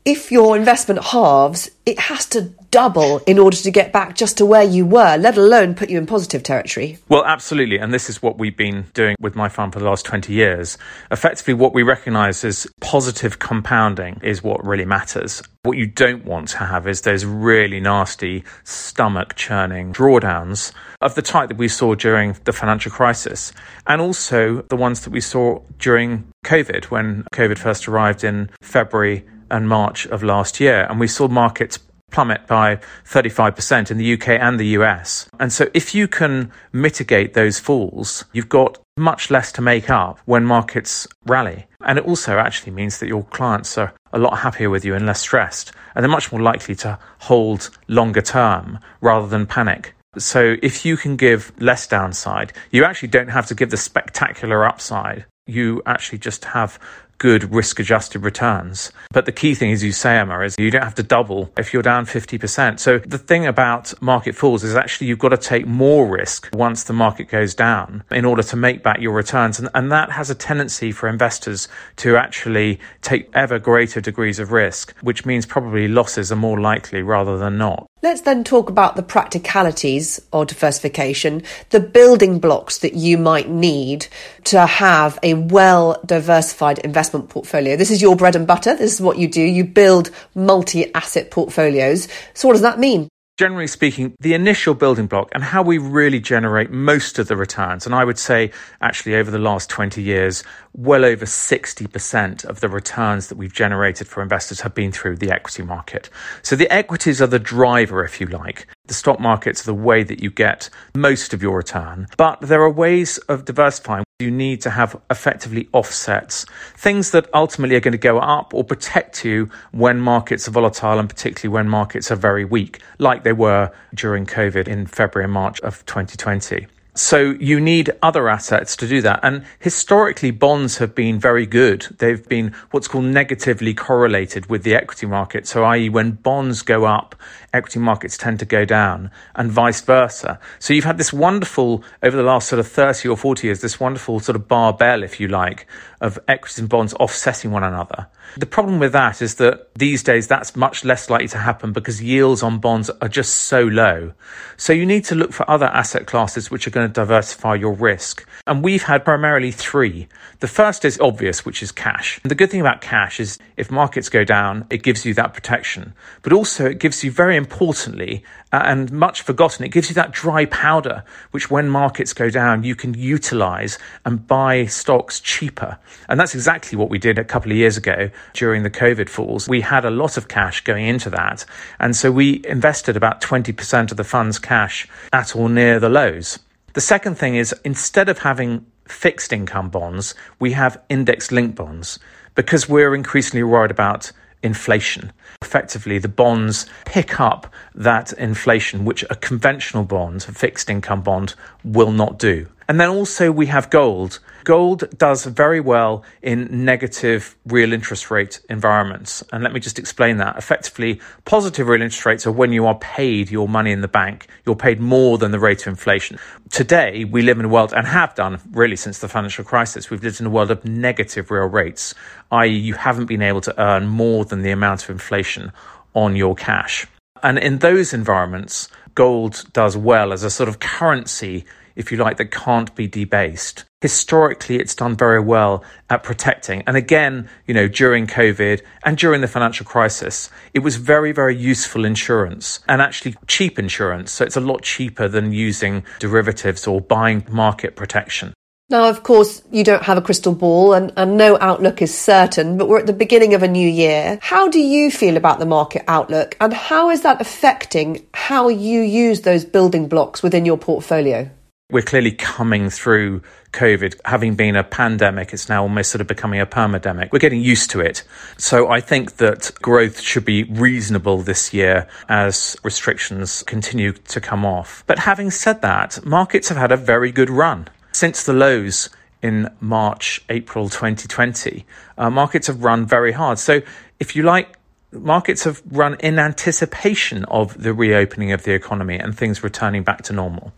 if 0.04 0.30
your 0.30 0.56
investment 0.56 1.02
halves, 1.02 1.72
it 1.84 1.98
has 1.98 2.24
to 2.26 2.52
double 2.74 3.18
in 3.18 3.38
order 3.38 3.56
to 3.56 3.70
get 3.70 3.92
back 3.92 4.16
just 4.16 4.36
to 4.38 4.44
where 4.44 4.64
you 4.64 4.84
were, 4.84 5.16
let 5.16 5.38
alone 5.38 5.76
put 5.76 5.88
you 5.88 5.96
in 5.96 6.06
positive 6.06 6.42
territory. 6.42 6.98
Well, 7.08 7.24
absolutely. 7.24 7.78
And 7.78 7.94
this 7.94 8.10
is 8.10 8.20
what 8.20 8.36
we've 8.36 8.56
been 8.56 8.86
doing 8.94 9.14
with 9.20 9.36
my 9.36 9.48
fund 9.48 9.72
for 9.72 9.78
the 9.78 9.84
last 9.84 10.04
20 10.04 10.32
years. 10.32 10.76
Effectively, 11.12 11.54
what 11.54 11.72
we 11.72 11.84
recognize 11.84 12.42
is 12.42 12.66
positive 12.80 13.38
compounding 13.38 14.20
is 14.24 14.42
what 14.42 14.66
really 14.66 14.84
matters. 14.84 15.40
What 15.62 15.78
you 15.78 15.86
don't 15.86 16.24
want 16.24 16.48
to 16.48 16.58
have 16.58 16.88
is 16.88 17.02
those 17.02 17.24
really 17.24 17.78
nasty 17.78 18.42
stomach 18.64 19.36
churning 19.36 19.92
drawdowns 19.92 20.72
of 21.00 21.14
the 21.14 21.22
type 21.22 21.50
that 21.50 21.58
we 21.58 21.68
saw 21.68 21.94
during 21.94 22.36
the 22.42 22.52
financial 22.52 22.90
crisis 22.90 23.52
and 23.86 24.00
also 24.00 24.62
the 24.62 24.76
ones 24.76 25.02
that 25.02 25.10
we 25.10 25.20
saw 25.20 25.60
during 25.78 26.26
COVID 26.44 26.86
when 26.86 27.24
COVID 27.32 27.56
first 27.56 27.86
arrived 27.86 28.24
in 28.24 28.50
February 28.60 29.24
and 29.48 29.68
March 29.68 30.06
of 30.06 30.24
last 30.24 30.58
year. 30.58 30.88
And 30.90 30.98
we 30.98 31.06
saw 31.06 31.28
markets 31.28 31.78
plummet 32.14 32.46
by 32.46 32.78
35% 33.06 33.90
in 33.90 33.98
the 33.98 34.12
UK 34.14 34.28
and 34.28 34.60
the 34.60 34.68
US. 34.78 35.28
And 35.40 35.52
so 35.52 35.68
if 35.74 35.96
you 35.96 36.06
can 36.06 36.52
mitigate 36.72 37.34
those 37.34 37.58
falls, 37.58 38.24
you've 38.32 38.48
got 38.48 38.78
much 38.96 39.32
less 39.32 39.50
to 39.50 39.60
make 39.60 39.90
up 39.90 40.20
when 40.24 40.44
markets 40.44 41.08
rally. 41.26 41.66
And 41.80 41.98
it 41.98 42.06
also 42.06 42.38
actually 42.38 42.70
means 42.70 43.00
that 43.00 43.08
your 43.08 43.24
clients 43.24 43.76
are 43.76 43.92
a 44.12 44.18
lot 44.20 44.38
happier 44.38 44.70
with 44.70 44.84
you 44.84 44.94
and 44.94 45.04
less 45.06 45.22
stressed. 45.22 45.72
And 45.94 46.04
they're 46.04 46.18
much 46.18 46.30
more 46.30 46.40
likely 46.40 46.76
to 46.76 47.00
hold 47.18 47.70
longer 47.88 48.22
term 48.22 48.78
rather 49.00 49.26
than 49.26 49.44
panic. 49.44 49.92
So 50.16 50.54
if 50.62 50.84
you 50.86 50.96
can 50.96 51.16
give 51.16 51.52
less 51.60 51.88
downside, 51.88 52.52
you 52.70 52.84
actually 52.84 53.08
don't 53.08 53.30
have 53.30 53.46
to 53.46 53.56
give 53.56 53.70
the 53.70 53.76
spectacular 53.76 54.64
upside. 54.64 55.24
You 55.48 55.82
actually 55.84 56.18
just 56.18 56.44
have 56.44 56.78
good 57.18 57.52
risk 57.52 57.78
adjusted 57.78 58.20
returns. 58.20 58.92
But 59.12 59.26
the 59.26 59.32
key 59.32 59.54
thing, 59.54 59.72
as 59.72 59.82
you 59.82 59.92
say, 59.92 60.18
Emma, 60.18 60.40
is 60.40 60.56
you 60.58 60.70
don't 60.70 60.82
have 60.82 60.94
to 60.96 61.02
double 61.02 61.52
if 61.56 61.72
you're 61.72 61.82
down 61.82 62.06
50%. 62.06 62.80
So 62.80 62.98
the 62.98 63.18
thing 63.18 63.46
about 63.46 64.00
market 64.02 64.34
falls 64.34 64.64
is 64.64 64.74
actually 64.74 65.08
you've 65.08 65.18
got 65.18 65.30
to 65.30 65.36
take 65.36 65.66
more 65.66 66.06
risk 66.06 66.48
once 66.52 66.84
the 66.84 66.92
market 66.92 67.28
goes 67.28 67.54
down 67.54 68.04
in 68.10 68.24
order 68.24 68.42
to 68.42 68.56
make 68.56 68.82
back 68.82 69.00
your 69.00 69.12
returns. 69.12 69.58
And, 69.58 69.68
and 69.74 69.90
that 69.92 70.10
has 70.10 70.30
a 70.30 70.34
tendency 70.34 70.92
for 70.92 71.08
investors 71.08 71.68
to 71.96 72.16
actually 72.16 72.80
take 73.02 73.30
ever 73.34 73.58
greater 73.58 74.00
degrees 74.00 74.38
of 74.38 74.52
risk, 74.52 74.94
which 75.00 75.24
means 75.24 75.46
probably 75.46 75.88
losses 75.88 76.32
are 76.32 76.36
more 76.36 76.60
likely 76.60 77.02
rather 77.02 77.38
than 77.38 77.58
not. 77.58 77.86
Let's 78.04 78.20
then 78.20 78.44
talk 78.44 78.68
about 78.68 78.96
the 78.96 79.02
practicalities 79.02 80.20
of 80.30 80.48
diversification, 80.48 81.42
the 81.70 81.80
building 81.80 82.38
blocks 82.38 82.76
that 82.80 82.92
you 82.92 83.16
might 83.16 83.48
need 83.48 84.08
to 84.44 84.66
have 84.66 85.18
a 85.22 85.32
well 85.32 85.98
diversified 86.04 86.80
investment 86.80 87.30
portfolio. 87.30 87.76
This 87.76 87.90
is 87.90 88.02
your 88.02 88.14
bread 88.14 88.36
and 88.36 88.46
butter. 88.46 88.76
This 88.76 88.92
is 88.92 89.00
what 89.00 89.16
you 89.16 89.26
do. 89.26 89.40
You 89.40 89.64
build 89.64 90.10
multi 90.34 90.94
asset 90.94 91.30
portfolios. 91.30 92.06
So, 92.34 92.46
what 92.46 92.52
does 92.52 92.60
that 92.60 92.78
mean? 92.78 93.08
Generally 93.36 93.66
speaking, 93.66 94.14
the 94.20 94.32
initial 94.34 94.74
building 94.74 95.06
block 95.06 95.28
and 95.32 95.42
how 95.42 95.62
we 95.62 95.76
really 95.76 96.20
generate 96.20 96.70
most 96.70 97.18
of 97.18 97.26
the 97.26 97.36
returns. 97.36 97.84
And 97.84 97.94
I 97.94 98.04
would 98.04 98.18
say, 98.18 98.52
actually, 98.80 99.16
over 99.16 99.30
the 99.30 99.38
last 99.38 99.68
20 99.70 100.00
years, 100.00 100.44
well 100.72 101.04
over 101.04 101.24
60% 101.24 102.44
of 102.44 102.60
the 102.60 102.68
returns 102.68 103.28
that 103.28 103.36
we've 103.36 103.52
generated 103.52 104.06
for 104.06 104.22
investors 104.22 104.60
have 104.60 104.74
been 104.74 104.92
through 104.92 105.16
the 105.16 105.32
equity 105.32 105.64
market. 105.64 106.10
So 106.42 106.54
the 106.54 106.72
equities 106.72 107.20
are 107.20 107.26
the 107.26 107.40
driver, 107.40 108.04
if 108.04 108.20
you 108.20 108.26
like. 108.28 108.68
The 108.86 108.94
stock 108.94 109.18
market's 109.18 109.62
the 109.62 109.72
way 109.72 110.02
that 110.02 110.22
you 110.22 110.30
get 110.30 110.68
most 110.94 111.32
of 111.32 111.42
your 111.42 111.56
return. 111.56 112.06
But 112.18 112.40
there 112.40 112.60
are 112.60 112.70
ways 112.70 113.16
of 113.28 113.46
diversifying. 113.46 114.04
You 114.18 114.30
need 114.30 114.60
to 114.60 114.70
have 114.70 115.00
effectively 115.10 115.68
offsets, 115.72 116.44
things 116.76 117.10
that 117.12 117.28
ultimately 117.32 117.76
are 117.76 117.80
going 117.80 117.92
to 117.92 117.98
go 117.98 118.18
up 118.18 118.52
or 118.52 118.62
protect 118.62 119.24
you 119.24 119.48
when 119.72 120.00
markets 120.00 120.46
are 120.46 120.50
volatile 120.50 120.98
and 120.98 121.08
particularly 121.08 121.52
when 121.52 121.68
markets 121.68 122.10
are 122.12 122.16
very 122.16 122.44
weak, 122.44 122.80
like 122.98 123.24
they 123.24 123.32
were 123.32 123.72
during 123.94 124.26
COVID 124.26 124.68
in 124.68 124.86
February 124.86 125.24
and 125.24 125.32
March 125.32 125.60
of 125.62 125.84
2020. 125.86 126.66
So 126.96 127.30
you 127.40 127.60
need 127.60 127.90
other 128.02 128.28
assets 128.28 128.76
to 128.76 128.86
do 128.86 129.02
that. 129.02 129.18
And 129.24 129.44
historically, 129.58 130.30
bonds 130.30 130.78
have 130.78 130.94
been 130.94 131.18
very 131.18 131.44
good. 131.44 131.88
They've 131.98 132.26
been 132.28 132.54
what's 132.70 132.86
called 132.86 133.06
negatively 133.06 133.74
correlated 133.74 134.46
with 134.46 134.62
the 134.62 134.76
equity 134.76 135.06
market. 135.06 135.48
So, 135.48 135.64
i.e., 135.64 135.88
when 135.88 136.12
bonds 136.12 136.62
go 136.62 136.84
up, 136.84 137.16
equity 137.54 137.78
markets 137.78 138.18
tend 138.18 138.38
to 138.40 138.44
go 138.44 138.64
down 138.64 139.10
and 139.34 139.50
vice 139.50 139.80
versa. 139.80 140.38
So 140.58 140.74
you've 140.74 140.84
had 140.84 140.98
this 140.98 141.12
wonderful, 141.12 141.82
over 142.02 142.16
the 142.16 142.22
last 142.22 142.48
sort 142.48 142.60
of 142.60 142.68
30 142.68 143.08
or 143.08 143.16
40 143.16 143.46
years, 143.46 143.60
this 143.60 143.80
wonderful 143.80 144.20
sort 144.20 144.36
of 144.36 144.48
barbell, 144.48 145.02
if 145.02 145.20
you 145.20 145.28
like, 145.28 145.66
of 146.00 146.18
equities 146.28 146.58
and 146.58 146.68
bonds 146.68 146.92
offsetting 146.94 147.50
one 147.50 147.64
another. 147.64 148.08
The 148.36 148.46
problem 148.46 148.78
with 148.78 148.92
that 148.92 149.22
is 149.22 149.36
that 149.36 149.72
these 149.74 150.02
days 150.02 150.26
that's 150.26 150.56
much 150.56 150.84
less 150.84 151.08
likely 151.08 151.28
to 151.28 151.38
happen 151.38 151.72
because 151.72 152.02
yields 152.02 152.42
on 152.42 152.58
bonds 152.58 152.90
are 153.00 153.08
just 153.08 153.34
so 153.34 153.62
low. 153.62 154.12
So 154.56 154.72
you 154.72 154.84
need 154.84 155.04
to 155.06 155.14
look 155.14 155.32
for 155.32 155.48
other 155.48 155.66
asset 155.66 156.06
classes 156.06 156.50
which 156.50 156.66
are 156.66 156.70
going 156.70 156.88
to 156.88 156.92
diversify 156.92 157.54
your 157.54 157.72
risk. 157.72 158.26
And 158.46 158.62
we've 158.62 158.82
had 158.82 159.04
primarily 159.04 159.52
three. 159.52 160.08
The 160.40 160.48
first 160.48 160.84
is 160.84 160.98
obvious, 161.00 161.46
which 161.46 161.62
is 161.62 161.70
cash. 161.70 162.20
And 162.22 162.30
the 162.30 162.34
good 162.34 162.50
thing 162.50 162.60
about 162.60 162.80
cash 162.80 163.20
is 163.20 163.38
if 163.56 163.70
markets 163.70 164.08
go 164.08 164.24
down, 164.24 164.66
it 164.70 164.82
gives 164.82 165.06
you 165.06 165.14
that 165.14 165.32
protection, 165.32 165.94
but 166.22 166.32
also 166.32 166.66
it 166.66 166.80
gives 166.80 167.04
you 167.04 167.10
very 167.10 167.36
importantly 167.44 168.24
uh, 168.52 168.62
and 168.64 168.90
much 168.90 169.20
forgotten, 169.22 169.64
it 169.64 169.70
gives 169.70 169.88
you 169.88 169.94
that 169.94 170.12
dry 170.12 170.46
powder, 170.46 171.04
which 171.30 171.50
when 171.50 171.68
markets 171.68 172.12
go 172.12 172.30
down, 172.30 172.64
you 172.64 172.74
can 172.74 172.94
utilize 172.94 173.78
and 174.04 174.26
buy 174.26 174.64
stocks 174.66 175.20
cheaper. 175.20 175.78
And 176.08 176.18
that's 176.18 176.34
exactly 176.34 176.78
what 176.78 176.88
we 176.88 176.98
did 176.98 177.18
a 177.18 177.24
couple 177.24 177.50
of 177.50 177.58
years 177.58 177.76
ago 177.76 178.10
during 178.32 178.62
the 178.62 178.70
COVID 178.70 179.08
falls. 179.08 179.48
We 179.48 179.60
had 179.60 179.84
a 179.84 179.90
lot 179.90 180.16
of 180.16 180.28
cash 180.28 180.62
going 180.64 180.86
into 180.86 181.10
that. 181.10 181.44
And 181.78 181.94
so 181.94 182.10
we 182.10 182.42
invested 182.46 182.96
about 182.96 183.20
20% 183.20 183.90
of 183.90 183.96
the 183.96 184.04
fund's 184.04 184.38
cash 184.38 184.88
at 185.12 185.36
or 185.36 185.48
near 185.48 185.78
the 185.78 185.90
lows. 185.90 186.38
The 186.72 186.80
second 186.80 187.16
thing 187.16 187.36
is 187.36 187.54
instead 187.64 188.08
of 188.08 188.18
having 188.18 188.66
fixed 188.88 189.32
income 189.32 189.68
bonds, 189.68 190.14
we 190.40 190.52
have 190.52 190.80
index 190.88 191.30
linked 191.30 191.56
bonds 191.56 191.98
because 192.34 192.68
we're 192.68 192.94
increasingly 192.94 193.44
worried 193.44 193.70
about 193.70 194.10
inflation. 194.44 195.12
Effectively, 195.42 195.98
the 195.98 196.08
bonds 196.08 196.66
pick 196.84 197.20
up 197.20 197.52
that 197.74 198.12
inflation, 198.12 198.84
which 198.84 199.04
a 199.10 199.16
conventional 199.16 199.84
bond, 199.84 200.26
a 200.28 200.32
fixed 200.32 200.70
income 200.70 201.02
bond, 201.02 201.34
will 201.64 201.92
not 201.92 202.18
do. 202.18 202.46
And 202.68 202.80
then 202.80 202.88
also 202.88 203.30
we 203.30 203.46
have 203.46 203.70
gold. 203.70 204.20
Gold 204.44 204.84
does 204.98 205.24
very 205.24 205.60
well 205.60 206.04
in 206.22 206.64
negative 206.64 207.36
real 207.46 207.72
interest 207.72 208.10
rate 208.10 208.40
environments. 208.48 209.22
And 209.32 209.42
let 209.42 209.52
me 209.52 209.60
just 209.60 209.78
explain 209.78 210.18
that. 210.18 210.36
Effectively, 210.36 211.00
positive 211.24 211.66
real 211.66 211.82
interest 211.82 212.04
rates 212.04 212.26
are 212.26 212.32
when 212.32 212.52
you 212.52 212.66
are 212.66 212.78
paid 212.78 213.30
your 213.30 213.48
money 213.48 213.72
in 213.72 213.80
the 213.80 213.88
bank. 213.88 214.28
You're 214.44 214.56
paid 214.56 214.80
more 214.80 215.18
than 215.18 215.30
the 215.30 215.38
rate 215.38 215.62
of 215.62 215.68
inflation. 215.68 216.18
Today, 216.50 217.04
we 217.04 217.22
live 217.22 217.38
in 217.38 217.46
a 217.46 217.48
world, 217.48 217.72
and 217.72 217.86
have 217.86 218.14
done 218.14 218.40
really 218.52 218.76
since 218.76 218.98
the 218.98 219.08
financial 219.08 219.44
crisis, 219.44 219.90
we've 219.90 220.02
lived 220.02 220.20
in 220.20 220.26
a 220.26 220.30
world 220.30 220.50
of 220.50 220.64
negative 220.64 221.30
real 221.30 221.46
rates, 221.46 221.94
i.e., 222.30 222.48
you 222.48 222.74
haven't 222.74 223.06
been 223.06 223.22
able 223.22 223.40
to 223.40 223.60
earn 223.60 223.86
more 223.86 224.24
than 224.24 224.42
the 224.42 224.50
amount 224.50 224.84
of 224.84 224.90
inflation 224.90 225.52
on 225.94 226.16
your 226.16 226.34
cash. 226.34 226.86
And 227.22 227.38
in 227.38 227.58
those 227.58 227.94
environments, 227.94 228.68
gold 228.94 229.44
does 229.52 229.76
well 229.76 230.12
as 230.12 230.22
a 230.22 230.30
sort 230.30 230.48
of 230.48 230.60
currency 230.60 231.46
if 231.76 231.90
you 231.90 231.98
like, 231.98 232.16
that 232.18 232.30
can't 232.30 232.74
be 232.74 232.86
debased. 232.86 233.64
Historically, 233.80 234.56
it's 234.56 234.74
done 234.74 234.96
very 234.96 235.20
well 235.20 235.62
at 235.90 236.02
protecting. 236.02 236.62
And 236.66 236.76
again, 236.76 237.28
you 237.46 237.54
know, 237.54 237.68
during 237.68 238.06
COVID 238.06 238.62
and 238.84 238.96
during 238.96 239.20
the 239.20 239.28
financial 239.28 239.66
crisis, 239.66 240.30
it 240.54 240.60
was 240.60 240.76
very, 240.76 241.12
very 241.12 241.36
useful 241.36 241.84
insurance 241.84 242.60
and 242.68 242.80
actually 242.80 243.14
cheap 243.26 243.58
insurance. 243.58 244.12
So 244.12 244.24
it's 244.24 244.36
a 244.36 244.40
lot 244.40 244.62
cheaper 244.62 245.08
than 245.08 245.32
using 245.32 245.84
derivatives 245.98 246.66
or 246.66 246.80
buying 246.80 247.26
market 247.28 247.76
protection. 247.76 248.32
Now, 248.70 248.88
of 248.88 249.02
course, 249.02 249.42
you 249.52 249.62
don't 249.62 249.82
have 249.82 249.98
a 249.98 250.02
crystal 250.02 250.34
ball 250.34 250.72
and, 250.72 250.90
and 250.96 251.18
no 251.18 251.36
outlook 251.38 251.82
is 251.82 251.96
certain, 251.96 252.56
but 252.56 252.66
we're 252.66 252.78
at 252.78 252.86
the 252.86 252.94
beginning 252.94 253.34
of 253.34 253.42
a 253.42 253.48
new 253.48 253.68
year. 253.68 254.18
How 254.22 254.48
do 254.48 254.58
you 254.58 254.90
feel 254.90 255.18
about 255.18 255.38
the 255.38 255.46
market 255.46 255.84
outlook 255.86 256.34
and 256.40 256.54
how 256.54 256.88
is 256.88 257.02
that 257.02 257.20
affecting 257.20 258.06
how 258.14 258.48
you 258.48 258.80
use 258.80 259.20
those 259.20 259.44
building 259.44 259.86
blocks 259.86 260.22
within 260.22 260.46
your 260.46 260.56
portfolio? 260.56 261.28
We're 261.74 261.82
clearly 261.82 262.12
coming 262.12 262.70
through 262.70 263.22
COVID, 263.50 263.96
having 264.04 264.36
been 264.36 264.54
a 264.54 264.62
pandemic, 264.62 265.32
it's 265.32 265.48
now 265.48 265.62
almost 265.62 265.90
sort 265.90 266.00
of 266.00 266.06
becoming 266.06 266.38
a 266.38 266.46
permademic. 266.46 267.10
We're 267.10 267.18
getting 267.18 267.40
used 267.40 267.68
to 267.70 267.80
it. 267.80 268.04
So 268.38 268.70
I 268.70 268.80
think 268.80 269.16
that 269.16 269.50
growth 269.60 270.00
should 270.00 270.24
be 270.24 270.44
reasonable 270.44 271.22
this 271.22 271.52
year 271.52 271.88
as 272.08 272.56
restrictions 272.62 273.42
continue 273.42 273.90
to 273.90 274.20
come 274.20 274.46
off. 274.46 274.84
But 274.86 275.00
having 275.00 275.32
said 275.32 275.62
that, 275.62 276.06
markets 276.06 276.48
have 276.48 276.58
had 276.58 276.70
a 276.70 276.76
very 276.76 277.10
good 277.10 277.28
run. 277.28 277.66
Since 277.90 278.22
the 278.22 278.34
lows 278.34 278.88
in 279.20 279.50
March, 279.58 280.24
April 280.28 280.68
2020, 280.68 281.66
uh, 281.98 282.08
markets 282.08 282.46
have 282.46 282.62
run 282.62 282.86
very 282.86 283.10
hard. 283.10 283.40
So 283.40 283.62
if 283.98 284.14
you 284.14 284.22
like, 284.22 284.54
markets 284.94 285.44
have 285.44 285.62
run 285.70 285.96
in 286.00 286.18
anticipation 286.18 287.24
of 287.26 287.62
the 287.62 287.74
reopening 287.74 288.32
of 288.32 288.44
the 288.44 288.52
economy 288.52 288.98
and 288.98 289.16
things 289.16 289.42
returning 289.42 289.82
back 289.82 290.02
to 290.02 290.12
normal. 290.12 290.52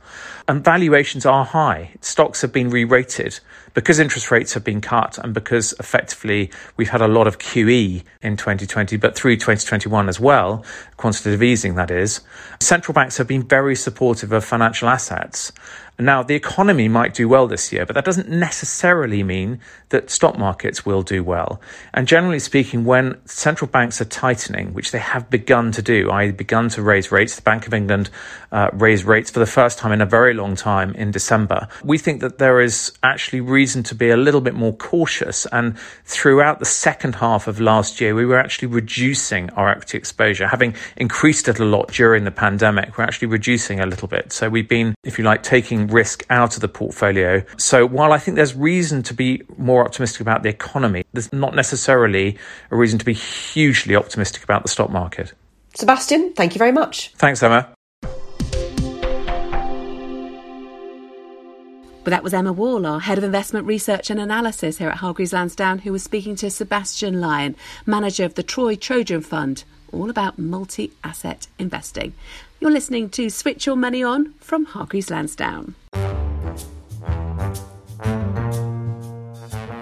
And 0.49 0.65
valuations 0.65 1.27
are 1.27 1.45
high. 1.45 1.91
Stocks 2.01 2.43
have 2.43 2.53
been 2.53 2.71
re 2.71 2.85
rated 2.85 3.41
because 3.75 3.99
interest 3.99 4.31
rates 4.31 4.55
have 4.55 4.65
been 4.65 4.81
cut 4.81 5.19
and 5.19 5.35
because 5.35 5.75
effectively 5.81 6.51
we've 6.77 6.89
had 6.89 7.03
a 7.03 7.09
lot 7.09 7.27
of 7.27 7.39
QE 7.39 8.03
in 8.23 8.37
2020, 8.37 8.97
but 8.97 9.17
through 9.17 9.37
2021 9.37 10.09
as 10.09 10.21
well, 10.21 10.65
quantitative 10.97 11.43
easing 11.43 11.75
that 11.75 11.91
is. 11.91 12.21
Central 12.61 12.95
banks 12.95 13.17
have 13.19 13.27
been 13.27 13.43
very 13.43 13.75
supportive 13.75 14.33
of 14.33 14.45
financial 14.45 14.89
assets. 14.89 15.53
Now, 15.99 16.23
the 16.23 16.35
economy 16.35 16.89
might 16.89 17.15
do 17.15 17.27
well 17.27 17.47
this 17.47 17.73
year, 17.73 17.87
but 17.87 17.95
that 17.95 18.05
doesn't 18.05 18.29
necessarily 18.29 19.23
mean 19.23 19.61
that 19.89 20.11
stock 20.11 20.37
markets 20.37 20.85
will 20.85 21.03
do 21.03 21.25
well. 21.25 21.61
And 21.95 22.07
generally 22.07 22.39
speaking, 22.39 22.85
when 22.85 23.19
central 23.27 23.71
banks 23.71 24.01
are 24.01 24.05
tightening, 24.05 24.75
which 24.75 24.91
they 24.91 24.99
have 24.99 25.31
begun 25.31 25.73
to 25.73 25.81
do, 25.81 26.11
i.e., 26.11 26.33
begun 26.33 26.69
to 26.71 26.83
raise 26.83 27.11
rates, 27.11 27.37
the 27.37 27.43
Bank 27.43 27.67
of 27.67 27.73
England 27.73 28.11
uh, 28.53 28.69
raised 28.75 29.05
rates 29.05 29.31
for 29.31 29.39
the 29.39 29.47
first 29.47 29.79
time 29.79 29.93
in 29.93 30.03
a 30.03 30.07
very 30.07 30.35
long 30.35 30.55
time 30.55 30.95
in 30.95 31.11
December, 31.13 31.69
we 31.83 31.97
think 31.97 32.21
that 32.21 32.37
there 32.37 32.61
is 32.61 32.93
actually 33.03 33.41
reason 33.41 33.83
to 33.85 33.95
be 33.95 34.11
a 34.11 34.17
little 34.17 34.43
bit 34.43 34.55
more 34.55 34.75
cautious. 34.75 35.47
And 35.47 35.79
throughout 36.05 36.59
the 36.59 36.67
second 36.67 37.15
half 37.15 37.49
of 37.49 37.59
last 37.59 38.03
year, 38.03 38.15
we 38.15 38.27
were 38.27 38.39
actually 38.39 38.69
reducing 38.69 39.49
our 39.51 39.71
equity 39.71 39.97
exposure, 39.97 40.47
having 40.47 40.75
increased 40.97 41.49
it 41.49 41.59
a 41.59 41.65
lot 41.65 41.91
during 41.91 42.25
the 42.25 42.31
pandemic. 42.31 42.99
We're 42.99 43.05
actually 43.05 43.29
reducing 43.29 43.81
a 43.81 43.87
little 43.87 44.09
bit. 44.09 44.33
So 44.33 44.51
we've 44.51 44.69
been, 44.69 44.95
if 45.05 45.19
you 45.19 45.25
like, 45.25 45.43
taking 45.43 45.86
risk 45.87 46.25
out 46.31 46.55
of 46.55 46.61
the 46.61 46.69
portfolio. 46.69 47.43
So 47.57 47.87
while 47.87 48.13
I 48.13 48.19
think 48.19 48.37
there's 48.37 48.55
reason 48.55 49.03
to 49.05 49.15
be 49.15 49.43
more 49.57 49.85
optimistic 49.85 50.21
about 50.21 50.43
the 50.43 50.49
economy, 50.49 51.05
there's 51.13 51.33
not 51.33 51.55
necessarily 51.55 52.39
a 52.71 52.77
reason 52.77 52.99
to 52.99 53.05
be 53.05 53.15
hugely 53.15 53.97
optimistic 53.97 54.45
about 54.45 54.63
the 54.63 54.69
stock 54.69 54.91
market. 54.91 55.33
Sebastian, 55.75 56.33
thank 56.33 56.55
you 56.55 56.59
very 56.59 56.73
much. 56.73 57.13
Thanks, 57.17 57.43
Emma. 57.43 57.69
But 62.07 62.11
that 62.11 62.23
was 62.23 62.33
Emma 62.33 62.53
Wall, 62.53 62.87
our 62.87 63.01
Head 63.01 63.19
of 63.19 63.25
Investment 63.25 63.67
Research 63.67 64.11
and 64.11 64.21
Analysis 64.21 64.79
here 64.79 64.89
at 64.89 64.99
Hargreaves 64.99 65.33
Lansdown, 65.33 65.81
who 65.81 65.91
was 65.91 66.05
speaking 66.05 66.37
to 66.37 66.51
Sebastian 66.51 67.21
Lyon, 67.21 67.57
manager 67.85 68.25
of 68.25 68.35
the 68.35 68.45
Troy 68.45 68.77
Trojan 68.77 69.23
Fund, 69.23 69.65
all 69.93 70.11
about 70.11 70.39
multi 70.39 70.93
asset 71.05 71.47
investing. 71.59 72.15
You're 72.61 72.71
listening 72.71 73.11
to 73.11 73.29
Switch 73.31 73.67
Your 73.67 73.77
Money 73.77 74.03
On 74.03 74.35
from 74.41 74.65
Hargreaves 74.65 75.11
Lansdown. 75.11 75.75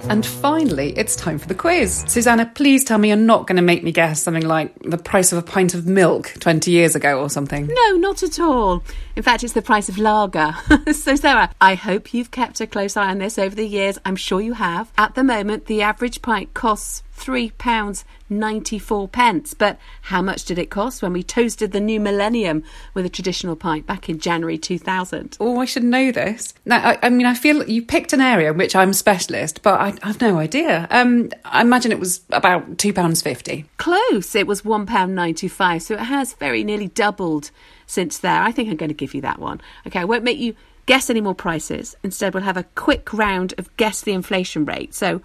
And 0.06 0.26
finally, 0.26 0.92
it's 0.98 1.16
time 1.16 1.38
for 1.38 1.48
the 1.48 1.54
quiz. 1.54 2.04
Susannah, 2.06 2.52
please 2.54 2.84
tell 2.84 2.98
me 2.98 3.08
you're 3.08 3.16
not 3.16 3.46
going 3.46 3.56
to 3.56 3.62
make 3.62 3.82
me 3.82 3.90
guess 3.90 4.22
something 4.22 4.46
like 4.46 4.74
the 4.80 4.98
price 4.98 5.32
of 5.32 5.38
a 5.38 5.42
pint 5.42 5.72
of 5.72 5.86
milk 5.86 6.34
20 6.40 6.70
years 6.70 6.94
ago 6.94 7.20
or 7.20 7.30
something. 7.30 7.66
No, 7.66 7.96
not 7.96 8.22
at 8.22 8.38
all. 8.38 8.82
In 9.16 9.22
fact, 9.22 9.42
it's 9.44 9.54
the 9.54 9.62
price 9.62 9.88
of 9.88 9.96
lager. 9.96 10.54
so, 10.92 11.16
Sarah, 11.16 11.50
I 11.58 11.74
hope 11.74 12.12
you've 12.12 12.30
kept 12.30 12.60
a 12.60 12.66
close 12.66 12.98
eye 12.98 13.10
on 13.10 13.18
this 13.18 13.38
over 13.38 13.54
the 13.54 13.66
years. 13.66 13.98
I'm 14.04 14.16
sure 14.16 14.42
you 14.42 14.52
have. 14.52 14.92
At 14.98 15.14
the 15.14 15.24
moment, 15.24 15.66
the 15.66 15.80
average 15.80 16.20
pint 16.20 16.52
costs 16.52 17.02
£3.94. 17.16 19.10
pence. 19.12 19.54
But 19.54 19.78
how 20.02 20.22
much 20.22 20.44
did 20.44 20.58
it 20.58 20.70
cost 20.70 21.02
when 21.02 21.12
we 21.12 21.22
toasted 21.22 21.72
the 21.72 21.80
new 21.80 22.00
millennium 22.00 22.62
with 22.92 23.06
a 23.06 23.08
traditional 23.08 23.56
pint 23.56 23.86
back 23.86 24.08
in 24.08 24.18
January 24.18 24.58
2000? 24.58 25.36
Oh, 25.40 25.60
I 25.60 25.64
should 25.64 25.84
know 25.84 26.12
this. 26.12 26.54
Now, 26.64 26.90
I, 26.90 26.98
I 27.02 27.10
mean, 27.10 27.26
I 27.26 27.34
feel 27.34 27.68
you 27.68 27.82
picked 27.82 28.12
an 28.12 28.20
area 28.20 28.50
in 28.50 28.58
which 28.58 28.76
I'm 28.76 28.90
a 28.90 28.94
specialist, 28.94 29.62
but 29.62 29.80
I, 29.80 29.94
I've 30.02 30.20
no 30.20 30.38
idea. 30.38 30.86
Um, 30.90 31.30
I 31.44 31.60
imagine 31.60 31.92
it 31.92 32.00
was 32.00 32.20
about 32.30 32.76
£2.50. 32.76 33.64
Close. 33.76 34.34
It 34.34 34.46
was 34.46 34.62
£1.95, 34.62 35.82
so 35.82 35.94
it 35.94 36.00
has 36.00 36.34
very 36.34 36.64
nearly 36.64 36.88
doubled 36.88 37.50
since 37.86 38.18
there. 38.18 38.42
I 38.42 38.52
think 38.52 38.68
I'm 38.70 38.76
going 38.76 38.88
to 38.88 38.94
give 38.94 39.14
you 39.14 39.20
that 39.22 39.38
one. 39.38 39.60
Okay, 39.86 40.00
I 40.00 40.04
won't 40.04 40.24
make 40.24 40.38
you 40.38 40.54
guess 40.86 41.08
any 41.10 41.20
more 41.20 41.34
prices. 41.34 41.96
Instead, 42.02 42.34
we'll 42.34 42.42
have 42.42 42.56
a 42.56 42.64
quick 42.74 43.12
round 43.12 43.54
of 43.58 43.74
guess 43.76 44.02
the 44.02 44.12
inflation 44.12 44.64
rate. 44.64 44.94
So, 44.94 45.22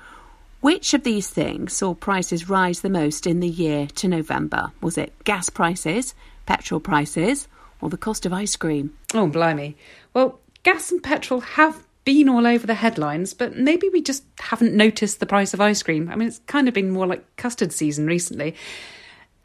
which 0.61 0.93
of 0.93 1.03
these 1.03 1.29
things 1.29 1.73
saw 1.73 1.93
prices 1.93 2.49
rise 2.49 2.81
the 2.81 2.89
most 2.89 3.25
in 3.25 3.39
the 3.39 3.47
year 3.47 3.87
to 3.95 4.07
November? 4.07 4.71
Was 4.81 4.97
it 4.97 5.13
gas 5.23 5.49
prices, 5.49 6.13
petrol 6.45 6.79
prices, 6.79 7.47
or 7.81 7.89
the 7.89 7.97
cost 7.97 8.25
of 8.25 8.33
ice 8.33 8.55
cream? 8.55 8.97
Oh, 9.13 9.27
blimey. 9.27 9.77
Well, 10.13 10.39
gas 10.63 10.91
and 10.91 11.01
petrol 11.01 11.41
have 11.41 11.85
been 12.03 12.27
all 12.27 12.45
over 12.45 12.67
the 12.67 12.73
headlines, 12.73 13.33
but 13.33 13.55
maybe 13.55 13.87
we 13.89 14.01
just 14.01 14.23
haven't 14.39 14.73
noticed 14.73 15.19
the 15.19 15.25
price 15.25 15.53
of 15.53 15.61
ice 15.61 15.81
cream. 15.83 16.09
I 16.09 16.15
mean, 16.15 16.27
it's 16.27 16.41
kind 16.47 16.67
of 16.67 16.73
been 16.73 16.91
more 16.91 17.07
like 17.07 17.35
custard 17.37 17.71
season 17.71 18.07
recently. 18.07 18.55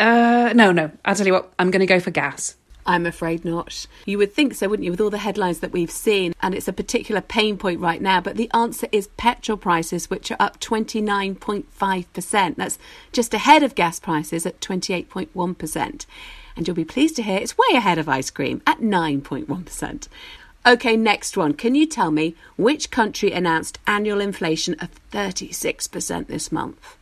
Uh, 0.00 0.52
no, 0.54 0.72
no. 0.72 0.90
I'll 1.04 1.14
tell 1.14 1.26
you 1.26 1.32
what, 1.34 1.52
I'm 1.58 1.70
going 1.70 1.80
to 1.80 1.86
go 1.86 2.00
for 2.00 2.10
gas. 2.10 2.56
I'm 2.86 3.06
afraid 3.06 3.44
not. 3.44 3.86
You 4.04 4.18
would 4.18 4.32
think 4.32 4.54
so, 4.54 4.68
wouldn't 4.68 4.84
you, 4.84 4.90
with 4.90 5.00
all 5.00 5.10
the 5.10 5.18
headlines 5.18 5.60
that 5.60 5.72
we've 5.72 5.90
seen? 5.90 6.34
And 6.40 6.54
it's 6.54 6.68
a 6.68 6.72
particular 6.72 7.20
pain 7.20 7.56
point 7.56 7.80
right 7.80 8.02
now. 8.02 8.20
But 8.20 8.36
the 8.36 8.50
answer 8.52 8.88
is 8.92 9.08
petrol 9.16 9.56
prices, 9.56 10.10
which 10.10 10.30
are 10.30 10.36
up 10.38 10.60
29.5%. 10.60 12.56
That's 12.56 12.78
just 13.12 13.32
ahead 13.34 13.62
of 13.62 13.74
gas 13.74 13.98
prices 13.98 14.44
at 14.44 14.60
28.1%. 14.60 16.06
And 16.56 16.66
you'll 16.66 16.76
be 16.76 16.84
pleased 16.84 17.16
to 17.16 17.22
hear 17.22 17.38
it's 17.38 17.58
way 17.58 17.74
ahead 17.74 17.98
of 17.98 18.08
ice 18.08 18.30
cream 18.30 18.62
at 18.66 18.80
9.1%. 18.80 20.08
Okay, 20.66 20.96
next 20.96 21.36
one. 21.36 21.52
Can 21.52 21.74
you 21.74 21.86
tell 21.86 22.10
me 22.10 22.36
which 22.56 22.90
country 22.90 23.32
announced 23.32 23.78
annual 23.86 24.20
inflation 24.20 24.74
of 24.80 24.90
36% 25.10 26.26
this 26.26 26.50
month? 26.50 26.96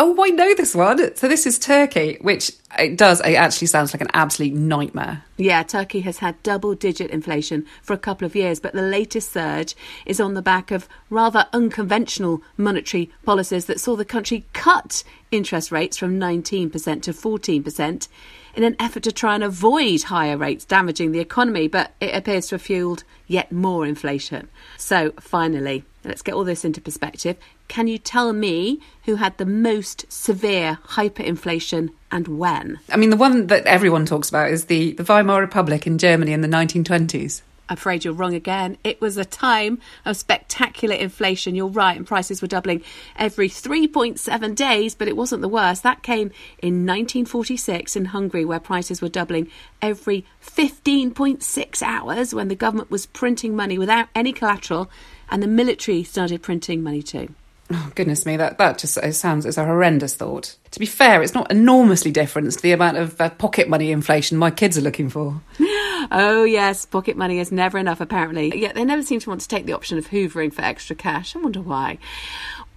Oh, 0.00 0.16
I 0.22 0.30
know 0.30 0.54
this 0.54 0.76
one. 0.76 1.16
So 1.16 1.26
this 1.26 1.44
is 1.44 1.58
Turkey, 1.58 2.18
which 2.20 2.52
it 2.78 2.96
does. 2.96 3.20
It 3.20 3.34
actually 3.34 3.66
sounds 3.66 3.92
like 3.92 4.00
an 4.00 4.10
absolute 4.14 4.54
nightmare. 4.54 5.24
Yeah, 5.36 5.64
Turkey 5.64 6.00
has 6.02 6.18
had 6.18 6.40
double 6.44 6.76
digit 6.76 7.10
inflation 7.10 7.66
for 7.82 7.94
a 7.94 7.98
couple 7.98 8.24
of 8.24 8.36
years, 8.36 8.60
but 8.60 8.74
the 8.74 8.82
latest 8.82 9.32
surge 9.32 9.74
is 10.06 10.20
on 10.20 10.34
the 10.34 10.42
back 10.42 10.70
of 10.70 10.88
rather 11.10 11.46
unconventional 11.52 12.42
monetary 12.56 13.10
policies 13.24 13.66
that 13.66 13.80
saw 13.80 13.96
the 13.96 14.04
country 14.04 14.46
cut 14.52 15.02
interest 15.32 15.72
rates 15.72 15.96
from 15.96 16.18
19% 16.18 16.70
to 17.02 17.12
14% 17.12 18.08
in 18.54 18.64
an 18.64 18.76
effort 18.78 19.02
to 19.02 19.12
try 19.12 19.34
and 19.34 19.42
avoid 19.42 20.04
higher 20.04 20.36
rates 20.36 20.64
damaging 20.64 21.10
the 21.10 21.20
economy, 21.20 21.66
but 21.66 21.92
it 22.00 22.14
appears 22.14 22.46
to 22.48 22.54
have 22.54 22.62
fueled 22.62 23.02
yet 23.26 23.50
more 23.50 23.84
inflation. 23.84 24.48
So, 24.76 25.12
finally, 25.18 25.84
let's 26.08 26.22
get 26.22 26.34
all 26.34 26.44
this 26.44 26.64
into 26.64 26.80
perspective. 26.80 27.36
Can 27.68 27.86
you 27.86 27.98
tell 27.98 28.32
me 28.32 28.80
who 29.04 29.16
had 29.16 29.36
the 29.38 29.46
most 29.46 30.10
severe 30.10 30.78
hyperinflation 30.88 31.90
and 32.10 32.28
when? 32.28 32.80
I 32.90 32.96
mean, 32.96 33.10
the 33.10 33.16
one 33.16 33.46
that 33.48 33.66
everyone 33.66 34.06
talks 34.06 34.28
about 34.28 34.50
is 34.50 34.66
the, 34.66 34.92
the 34.92 35.04
Weimar 35.04 35.40
Republic 35.40 35.86
in 35.86 35.98
Germany 35.98 36.32
in 36.32 36.40
the 36.40 36.48
1920s. 36.48 37.42
I'm 37.68 37.74
afraid 37.74 38.04
you're 38.04 38.14
wrong 38.14 38.34
again. 38.34 38.78
It 38.82 39.00
was 39.00 39.18
a 39.18 39.26
time 39.26 39.78
of 40.06 40.16
spectacular 40.16 40.94
inflation. 40.94 41.54
You're 41.54 41.66
right, 41.66 41.96
and 41.96 42.06
prices 42.06 42.40
were 42.40 42.48
doubling 42.48 42.82
every 43.16 43.50
3.7 43.50 44.54
days, 44.54 44.94
but 44.94 45.06
it 45.06 45.16
wasn't 45.16 45.42
the 45.42 45.48
worst. 45.48 45.82
That 45.82 46.02
came 46.02 46.30
in 46.62 46.86
1946 46.86 47.94
in 47.94 48.06
Hungary, 48.06 48.46
where 48.46 48.60
prices 48.60 49.02
were 49.02 49.10
doubling 49.10 49.50
every 49.82 50.24
15.6 50.42 51.82
hours 51.82 52.34
when 52.34 52.48
the 52.48 52.54
government 52.54 52.90
was 52.90 53.04
printing 53.04 53.54
money 53.54 53.78
without 53.78 54.08
any 54.14 54.32
collateral 54.32 54.90
and 55.30 55.42
the 55.42 55.46
military 55.46 56.02
started 56.04 56.42
printing 56.42 56.82
money 56.82 57.02
too. 57.02 57.34
Oh, 57.70 57.92
goodness 57.94 58.24
me, 58.24 58.38
that, 58.38 58.56
that 58.56 58.78
just 58.78 58.98
sounds, 59.14 59.44
it's 59.44 59.58
a 59.58 59.64
horrendous 59.64 60.14
thought. 60.14 60.56
To 60.70 60.80
be 60.80 60.86
fair, 60.86 61.22
it's 61.22 61.34
not 61.34 61.50
enormously 61.50 62.10
different 62.10 62.50
to 62.50 62.62
the 62.62 62.72
amount 62.72 62.96
of 62.96 63.20
uh, 63.20 63.28
pocket 63.30 63.68
money 63.68 63.92
inflation 63.92 64.38
my 64.38 64.50
kids 64.50 64.78
are 64.78 64.82
looking 64.82 65.10
for. 65.10 65.40
Oh, 66.10 66.44
yes, 66.44 66.86
pocket 66.86 67.18
money 67.18 67.38
is 67.38 67.52
never 67.52 67.76
enough, 67.76 68.00
apparently. 68.00 68.56
Yet 68.58 68.74
they 68.74 68.84
never 68.84 69.02
seem 69.02 69.20
to 69.20 69.28
want 69.28 69.42
to 69.42 69.48
take 69.48 69.66
the 69.66 69.74
option 69.74 69.98
of 69.98 70.08
hoovering 70.08 70.52
for 70.52 70.62
extra 70.62 70.96
cash. 70.96 71.36
I 71.36 71.40
wonder 71.40 71.60
why. 71.60 71.98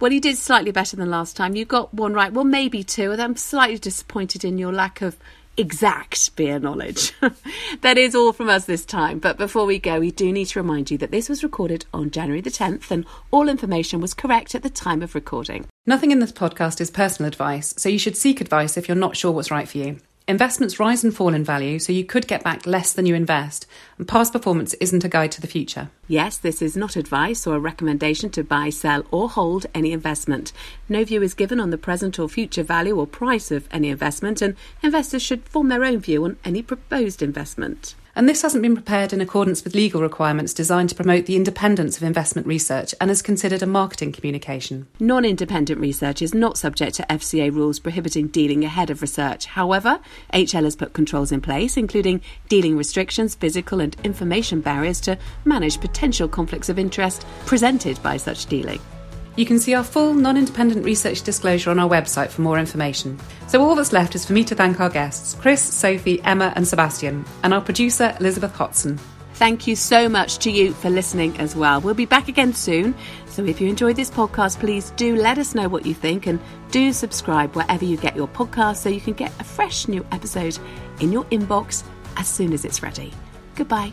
Well, 0.00 0.12
you 0.12 0.20
did 0.20 0.36
slightly 0.36 0.72
better 0.72 0.96
than 0.96 1.08
last 1.08 1.36
time. 1.36 1.54
You 1.54 1.64
got 1.64 1.94
one 1.94 2.12
right, 2.12 2.32
well, 2.32 2.44
maybe 2.44 2.82
two. 2.82 3.12
And 3.12 3.22
I'm 3.22 3.36
slightly 3.36 3.78
disappointed 3.78 4.44
in 4.44 4.58
your 4.58 4.72
lack 4.72 5.00
of 5.00 5.16
exact 5.56 6.34
beer 6.36 6.58
knowledge. 6.58 7.12
that 7.80 7.98
is 7.98 8.14
all 8.14 8.32
from 8.32 8.48
us 8.48 8.64
this 8.64 8.84
time. 8.84 9.18
But 9.18 9.38
before 9.38 9.66
we 9.66 9.78
go, 9.78 10.00
we 10.00 10.10
do 10.10 10.32
need 10.32 10.46
to 10.46 10.60
remind 10.60 10.90
you 10.90 10.98
that 10.98 11.10
this 11.10 11.28
was 11.28 11.42
recorded 11.42 11.86
on 11.92 12.10
January 12.10 12.40
the 12.40 12.50
10th 12.50 12.90
and 12.90 13.04
all 13.30 13.48
information 13.48 14.00
was 14.00 14.14
correct 14.14 14.54
at 14.54 14.62
the 14.62 14.70
time 14.70 15.02
of 15.02 15.14
recording. 15.14 15.66
Nothing 15.86 16.10
in 16.10 16.20
this 16.20 16.32
podcast 16.32 16.80
is 16.80 16.90
personal 16.90 17.28
advice, 17.28 17.74
so 17.76 17.88
you 17.88 17.98
should 17.98 18.16
seek 18.16 18.40
advice 18.40 18.76
if 18.76 18.88
you're 18.88 18.96
not 18.96 19.16
sure 19.16 19.32
what's 19.32 19.50
right 19.50 19.68
for 19.68 19.78
you. 19.78 19.98
Investments 20.28 20.78
rise 20.78 21.02
and 21.02 21.14
fall 21.14 21.34
in 21.34 21.42
value, 21.42 21.80
so 21.80 21.92
you 21.92 22.04
could 22.04 22.28
get 22.28 22.44
back 22.44 22.64
less 22.64 22.92
than 22.92 23.06
you 23.06 23.14
invest, 23.14 23.66
and 23.98 24.06
past 24.06 24.32
performance 24.32 24.72
isn't 24.74 25.02
a 25.02 25.08
guide 25.08 25.32
to 25.32 25.40
the 25.40 25.48
future. 25.48 25.90
Yes, 26.06 26.38
this 26.38 26.62
is 26.62 26.76
not 26.76 26.94
advice 26.94 27.44
or 27.44 27.56
a 27.56 27.60
recommendation 27.60 28.30
to 28.30 28.44
buy, 28.44 28.70
sell, 28.70 29.04
or 29.10 29.28
hold 29.28 29.66
any 29.74 29.90
investment. 29.90 30.52
No 30.88 31.04
view 31.04 31.22
is 31.22 31.34
given 31.34 31.58
on 31.58 31.70
the 31.70 31.78
present 31.78 32.20
or 32.20 32.28
future 32.28 32.62
value 32.62 32.96
or 32.96 33.06
price 33.06 33.50
of 33.50 33.68
any 33.72 33.88
investment, 33.88 34.40
and 34.40 34.54
investors 34.80 35.22
should 35.22 35.48
form 35.48 35.68
their 35.68 35.84
own 35.84 35.98
view 35.98 36.24
on 36.24 36.36
any 36.44 36.62
proposed 36.62 37.20
investment 37.20 37.96
and 38.14 38.28
this 38.28 38.42
hasn't 38.42 38.62
been 38.62 38.74
prepared 38.74 39.12
in 39.12 39.20
accordance 39.20 39.64
with 39.64 39.74
legal 39.74 40.02
requirements 40.02 40.52
designed 40.52 40.88
to 40.90 40.94
promote 40.94 41.26
the 41.26 41.36
independence 41.36 41.96
of 41.96 42.02
investment 42.02 42.46
research 42.46 42.94
and 43.00 43.10
is 43.10 43.22
considered 43.22 43.62
a 43.62 43.66
marketing 43.66 44.12
communication. 44.12 44.86
Non 45.00 45.24
independent 45.24 45.80
research 45.80 46.20
is 46.20 46.34
not 46.34 46.58
subject 46.58 46.96
to 46.96 47.06
FCA 47.08 47.52
rules 47.52 47.78
prohibiting 47.78 48.28
dealing 48.28 48.64
ahead 48.64 48.90
of 48.90 49.02
research. 49.02 49.46
However, 49.46 50.00
HL 50.32 50.64
has 50.64 50.76
put 50.76 50.92
controls 50.92 51.32
in 51.32 51.40
place, 51.40 51.76
including 51.76 52.20
dealing 52.48 52.76
restrictions, 52.76 53.34
physical 53.34 53.80
and 53.80 53.96
information 54.04 54.60
barriers 54.60 55.00
to 55.02 55.18
manage 55.44 55.80
potential 55.80 56.28
conflicts 56.28 56.68
of 56.68 56.78
interest 56.78 57.26
presented 57.46 58.02
by 58.02 58.16
such 58.16 58.46
dealing. 58.46 58.80
You 59.34 59.46
can 59.46 59.58
see 59.58 59.74
our 59.74 59.84
full 59.84 60.12
non 60.12 60.36
independent 60.36 60.84
research 60.84 61.22
disclosure 61.22 61.70
on 61.70 61.78
our 61.78 61.88
website 61.88 62.28
for 62.28 62.42
more 62.42 62.58
information. 62.58 63.18
So, 63.48 63.62
all 63.62 63.74
that's 63.74 63.92
left 63.92 64.14
is 64.14 64.26
for 64.26 64.34
me 64.34 64.44
to 64.44 64.54
thank 64.54 64.78
our 64.78 64.90
guests 64.90 65.34
Chris, 65.34 65.62
Sophie, 65.62 66.22
Emma, 66.22 66.52
and 66.54 66.68
Sebastian, 66.68 67.24
and 67.42 67.54
our 67.54 67.60
producer, 67.60 68.14
Elizabeth 68.20 68.52
Hotson. 68.54 68.98
Thank 69.34 69.66
you 69.66 69.74
so 69.74 70.08
much 70.08 70.38
to 70.38 70.50
you 70.50 70.72
for 70.74 70.90
listening 70.90 71.36
as 71.38 71.56
well. 71.56 71.80
We'll 71.80 71.94
be 71.94 72.04
back 72.04 72.28
again 72.28 72.52
soon. 72.52 72.94
So, 73.26 73.42
if 73.44 73.58
you 73.58 73.68
enjoyed 73.68 73.96
this 73.96 74.10
podcast, 74.10 74.58
please 74.60 74.90
do 74.96 75.16
let 75.16 75.38
us 75.38 75.54
know 75.54 75.68
what 75.68 75.86
you 75.86 75.94
think 75.94 76.26
and 76.26 76.38
do 76.70 76.92
subscribe 76.92 77.56
wherever 77.56 77.84
you 77.84 77.96
get 77.96 78.14
your 78.14 78.28
podcast 78.28 78.76
so 78.76 78.90
you 78.90 79.00
can 79.00 79.14
get 79.14 79.32
a 79.40 79.44
fresh 79.44 79.88
new 79.88 80.04
episode 80.12 80.58
in 81.00 81.10
your 81.10 81.24
inbox 81.24 81.84
as 82.18 82.28
soon 82.28 82.52
as 82.52 82.66
it's 82.66 82.82
ready. 82.82 83.12
Goodbye. 83.54 83.92